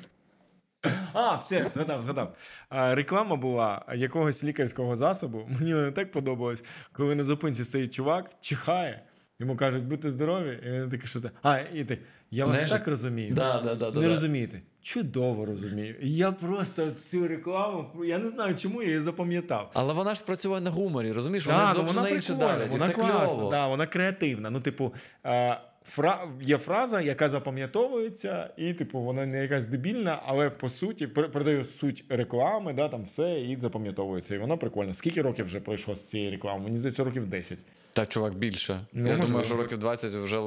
[1.13, 2.37] А, все, згадав, згадав.
[2.69, 5.49] А, реклама була якогось лікарського засобу.
[5.61, 9.03] Мені не так подобалось, коли на зупинці стоїть чувак, чихає.
[9.41, 11.31] Йому кажуть, будьте здорові, і він такий, що це.
[11.43, 11.99] А, і ти,
[12.31, 13.35] я вас Знаєш, так розумію.
[13.35, 14.09] Да, да, да, не да.
[14.09, 14.61] розумієте?
[14.83, 15.95] Чудово розумію.
[16.01, 19.71] Я просто цю рекламу, я не знаю, чому я її запам'ятав.
[19.75, 21.47] Але вона ж працює на гуморі, розумієш?
[21.47, 22.69] Вона Да, ну, вона інше прикольна, давлять.
[22.69, 23.51] і вона це класна, кльово.
[23.51, 24.51] да, вона креативна.
[24.51, 24.95] Ну, типу,
[25.27, 26.29] е, фра...
[26.43, 31.65] є фраза, яка запам'ятовується, і, типу, вона не якась дебільна, але по суті пер- передає
[31.65, 34.35] суть реклами, да, там все, і запам'ятовується.
[34.35, 34.95] І вона прикольна.
[34.95, 36.65] Скільки років вже пройшло з цієї реклами?
[36.65, 37.59] Мені здається, років 10.
[37.95, 38.87] Та, чувак, більше.
[38.93, 40.43] Ну, я думаю, що років 20 вже.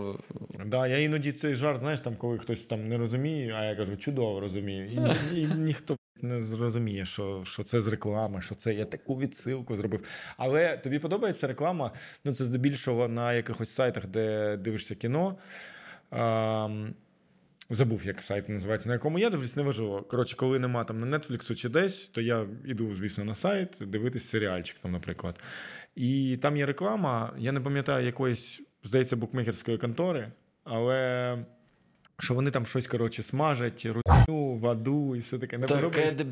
[0.66, 3.98] Да, я іноді цей жарт, знаєш, там, коли хтось там не розуміє, а я кажу,
[3.98, 4.86] чудово розумію.
[5.34, 9.76] І, і ніхто не зрозуміє, що, що це з реклами, що це я таку відсилку
[9.76, 10.08] зробив.
[10.38, 11.92] Але тобі подобається реклама?
[12.26, 15.38] Ну, це здебільшого на якихось сайтах, де дивишся кіно.
[16.10, 16.94] Ам,
[17.70, 20.02] Забув, як сайт називається, на якому я дивлюсь, неважливо.
[20.02, 24.30] Коротше, коли нема там на Netflix чи десь, то я йду, звісно, на сайт дивитись
[24.30, 25.44] серіальчик, там, наприклад.
[25.96, 30.32] І там є реклама, я не пам'ятаю якоїсь, здається, букмекерської контори,
[30.64, 31.38] але
[32.20, 35.58] що вони там щось, коротше, смажать, рутню, воду і все таке.
[35.58, 36.26] Не подобається?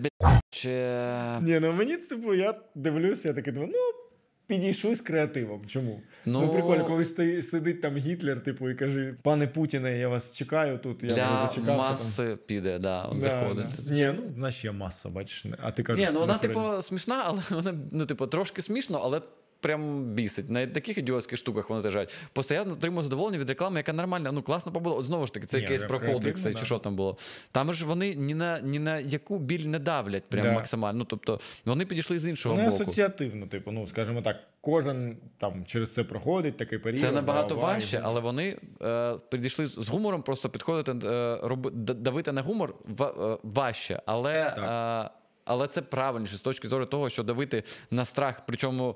[1.41, 4.04] Ні, ну мені, типу, я дивлюся, я такий думаю, ну.
[4.47, 5.61] Підійшли з креативом.
[5.67, 6.01] Чому?
[6.25, 10.33] Ну, Ну, прикольно, коли стоїть, сидить там Гітлер, типу, і каже: пане Путіне, я вас
[10.33, 11.61] чекаю тут, я Для зачекався.
[11.61, 11.77] там.
[11.77, 13.65] маси піде, да, Да, заходить.
[13.85, 13.93] да.
[13.93, 15.45] Ні, ну, в нас є маса, бачиш.
[15.61, 19.21] А ти кажеш, Ні, ну вона, типу, смішна, але вона, ну, типу, трошки смішно, але
[19.65, 20.49] прям бісить.
[20.49, 22.17] На таких ідіотських штуках вони держать.
[22.33, 24.95] Постоянно отримую задоволення від реклами, яка нормальна, ну класно побула.
[24.95, 27.17] От знову ж таки, це якийсь про кодекси, чи що там було.
[27.51, 30.51] Там ж вони ні на ні на яку біль не давлять, прям Да.
[30.53, 30.99] максимально.
[30.99, 32.83] Ну тобто вони підійшли з іншого Вони боку.
[32.83, 36.99] асоціативно, типу, ну, скажімо так, кожен там через це проходить такий період.
[37.01, 42.31] Це набагато да, важче, але вони е, підійшли з гумором, просто підходити, е, роби, давити
[42.31, 44.01] на гумор ва- е, важче.
[44.05, 45.09] Але, е,
[45.45, 48.95] але це правильніше з точки зору того, що давити на страх, причому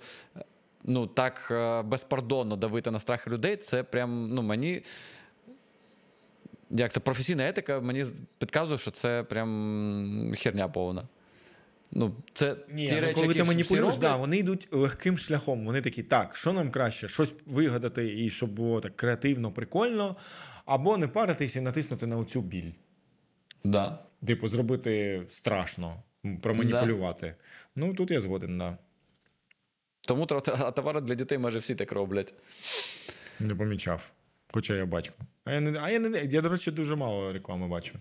[0.84, 4.84] ну, так е, безпардонно давити на страх людей, це прям ну, мені.
[6.72, 8.06] Як це професійна етика, мені
[8.38, 11.08] підказує, що це прям херня повна.
[11.92, 15.66] Ну, це Ні, ті ну, речі, коли ти маніпулюєш, да, вони йдуть легким шляхом.
[15.66, 17.08] Вони такі, так, що нам краще?
[17.08, 20.16] Щось вигадати і щоб було так креативно, прикольно,
[20.66, 22.72] або не паритись і натиснути на оцю біль.
[23.64, 24.00] да.
[24.26, 26.04] Типу, зробити страшно,
[26.42, 27.36] проманіпулювати.
[27.76, 28.78] Ну, тут я згоден, да.
[30.10, 32.34] Тому а товари для дітей майже всі так роблять.
[33.40, 34.12] Не помічав.
[34.52, 35.16] Хоча я батько.
[35.46, 37.94] А я, не, а я, не, я, до речі, дуже мало реклами бачу.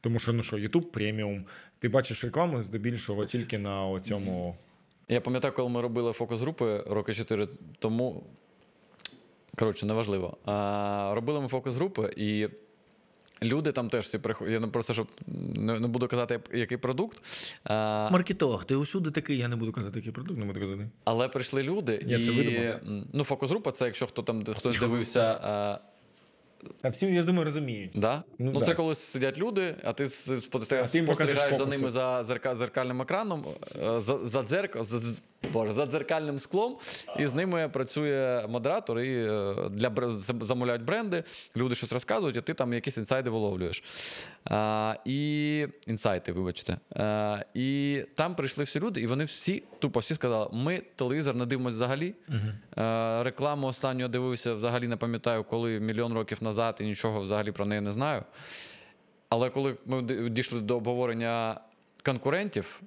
[0.00, 1.44] Тому що, ну що, YouTube преміум.
[1.78, 4.56] Ти бачиш рекламу здебільшого тільки на цьому.
[5.08, 7.48] Я пам'ятаю, коли ми робили фокус-групи роки 4
[7.78, 8.24] тому.
[9.56, 10.36] Коротше, неважливо.
[10.44, 12.48] А, робили ми фокус-групи, і
[13.42, 14.52] Люди там теж всі приходять.
[14.52, 15.06] Я не просто щоб
[15.56, 17.22] не, не буду казати, який продукт.
[17.64, 20.88] А, Маркетолог, ти усюди такий, я не буду казати, який продукт, не буду казати.
[21.04, 22.80] але прийшли люди, Я і це видумав.
[23.12, 25.78] ну, фокус-група це якщо хто там хтось дивився.
[26.82, 27.90] А, А всі, я думаю, розуміють.
[27.94, 28.22] Да?
[28.38, 28.66] Ну, Ну, да.
[28.66, 30.90] це коли сидять люди, а ти спостерігаєш,
[31.52, 33.44] А за ними за зерка, зеркальним екраном,
[33.82, 36.76] е, за, за, дзерк, за, боже, за дзеркальним склом,
[37.18, 39.92] і з ними працює модератор, і е, для
[40.40, 41.24] замовляють бренди,
[41.56, 43.82] люди щось розказують, а ти там якісь інсайди виловлюєш.
[44.44, 46.78] А, і інсайти, вибачте.
[46.96, 51.46] А, і там прийшли всі люди, і вони всі, тупо всі сказали: ми телевізор не
[51.46, 52.14] дивимося взагалі.
[52.78, 56.49] Е, рекламу останню я дивився, взагалі не пам'ятаю, коли мільйон років назад
[56.80, 58.22] і нічого взагалі про неї не знаю.
[59.28, 61.60] Але коли ми дійшли до обговорення
[62.04, 62.80] конкурентів,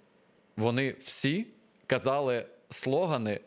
[0.58, 1.48] вони всі
[1.88, 3.40] казали слогани.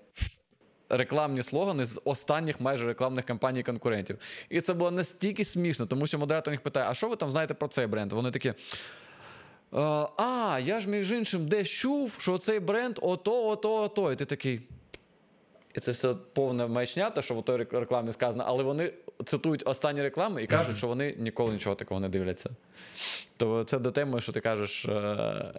[0.88, 4.18] Рекламні слогани з останніх майже рекламних кампаній конкурентів.
[4.48, 7.54] І це було настільки смішно, тому що модератор їх питає: а що ви там знаєте
[7.54, 8.12] про цей бренд?
[8.12, 8.48] Вони такі.
[8.48, 8.54] «Е,
[10.16, 14.12] А, я ж між іншим десь чув, що цей бренд ото, ото, ото.
[14.12, 14.60] І ти такий.
[15.74, 18.92] І це все повна маячня, те, що в той рекламі сказано, але вони
[19.24, 22.50] цитують останні реклами і кажуть, що вони ніколи нічого такого не дивляться.
[23.36, 25.52] То це до теми, що ти кажеш: е,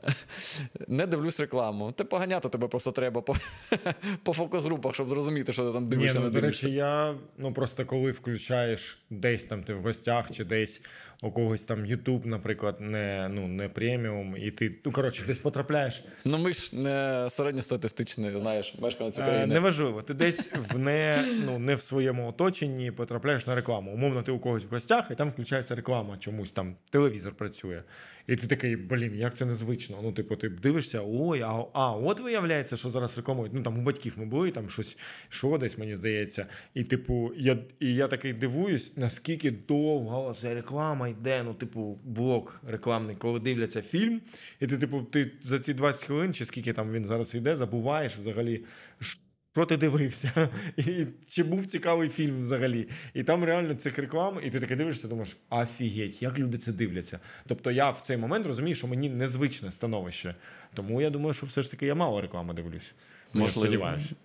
[0.88, 1.92] не дивлюсь рекламу.
[1.92, 3.36] Ти поганяти тебе просто треба по,
[4.24, 6.68] по фокус-групах, щоб зрозуміти, що ти там Ні, дивишся, ну, не до дивишся.
[6.68, 10.82] речі, я ну просто коли включаєш десь там ти в гостях чи десь
[11.22, 16.04] у когось там YouTube, наприклад, не, ну, не преміум, і ти, ну коротше, десь потрапляєш.
[16.26, 19.54] Ну ми ж не середньостатистичний, знаєш, мешканець Е, України.
[19.54, 23.94] неважливо, ти десь в не, ну, не в своєму оточенні потрапляєш на рекламу.
[23.94, 27.82] Умовно, ти у когось в гостях, і там включається реклама чомусь там, телевізор працює.
[28.28, 30.00] І ти такий, блін, як це незвично.
[30.04, 33.54] Ну, типу, ти дивишся, ой, а, а от виявляється, що зараз рекламують.
[33.54, 34.98] Ну там у батьків ми були, там щось
[35.30, 36.46] що десь, мені здається.
[36.74, 41.44] І, типу, я, і я такий дивуюсь, наскільки довго ця реклама йде.
[41.44, 44.22] Ну, типу, блок рекламний, коли дивляться фільм,
[44.60, 48.18] і ти, типу, ти за ці 20 хвилин, чи скільки там він зараз йде, забуваєш
[48.18, 48.64] взагалі.
[49.00, 49.20] Що
[49.66, 50.50] ти дивився?
[50.78, 52.88] І чи був цікавий фільм взагалі?
[53.14, 57.20] І там реально цих реклам, і ти таке дивишся, думаєш, офігеть, як люди це дивляться.
[57.48, 60.36] Тобто я в цей момент розумію, що мені незвичне становище.
[60.74, 62.94] Тому я думаю, що все ж таки я мало реклами дивлюсь.
[63.34, 63.66] Ну, Можливо.
[63.66, 64.16] Сподіваюся.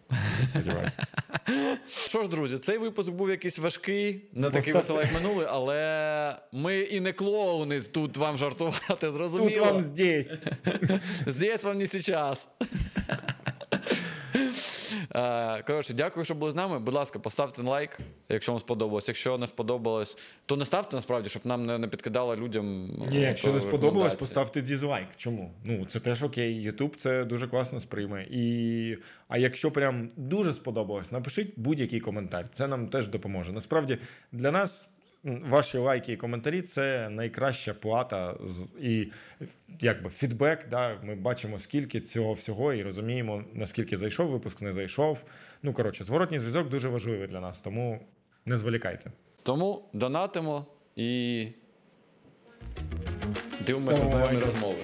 [2.09, 6.80] Що ж, друзі, цей випуск був якийсь важкий, не такий веселий, як минулий, але ми
[6.80, 9.51] і не клоуни тут вам жартувати, зрозуміло.
[9.51, 10.43] Тут вам здесь.
[11.26, 12.49] Здесь вам не сейчас.
[15.15, 16.79] Е, Коротше, дякую, що були з нами.
[16.79, 17.99] Будь ласка, поставте лайк,
[18.29, 19.09] якщо вам сподобалось.
[19.09, 22.91] Якщо не сподобалось, то не ставте насправді, щоб нам не, не підкидало людям.
[23.11, 25.09] Ні, якщо не е, сподобалось, поставте дізлайк.
[25.17, 25.53] Чому?
[25.65, 26.63] Ну, це теж окей.
[26.63, 28.27] Ютуб це дуже класно сприйме.
[28.31, 28.97] І...
[29.29, 32.49] А якщо прям дуже сподобалось, напишіть будь-який коментар.
[32.53, 33.53] Це нам теж допоможе.
[33.53, 33.99] Насправді,
[34.33, 34.89] для нас.
[35.25, 38.37] Ваші лайки і коментарі це найкраща плата
[38.81, 39.11] і
[39.81, 40.68] якби фідбек.
[40.70, 41.01] Да?
[41.03, 45.25] Ми бачимо, скільки цього всього, і розуміємо, наскільки зайшов випуск, не зайшов.
[45.62, 48.01] Ну коротше, зворотній зв'язок дуже важливий для нас, тому
[48.47, 49.12] не зволікайте.
[49.43, 50.66] Тому донатимо
[50.97, 51.47] і
[53.66, 54.79] дивимося знайомі розмови.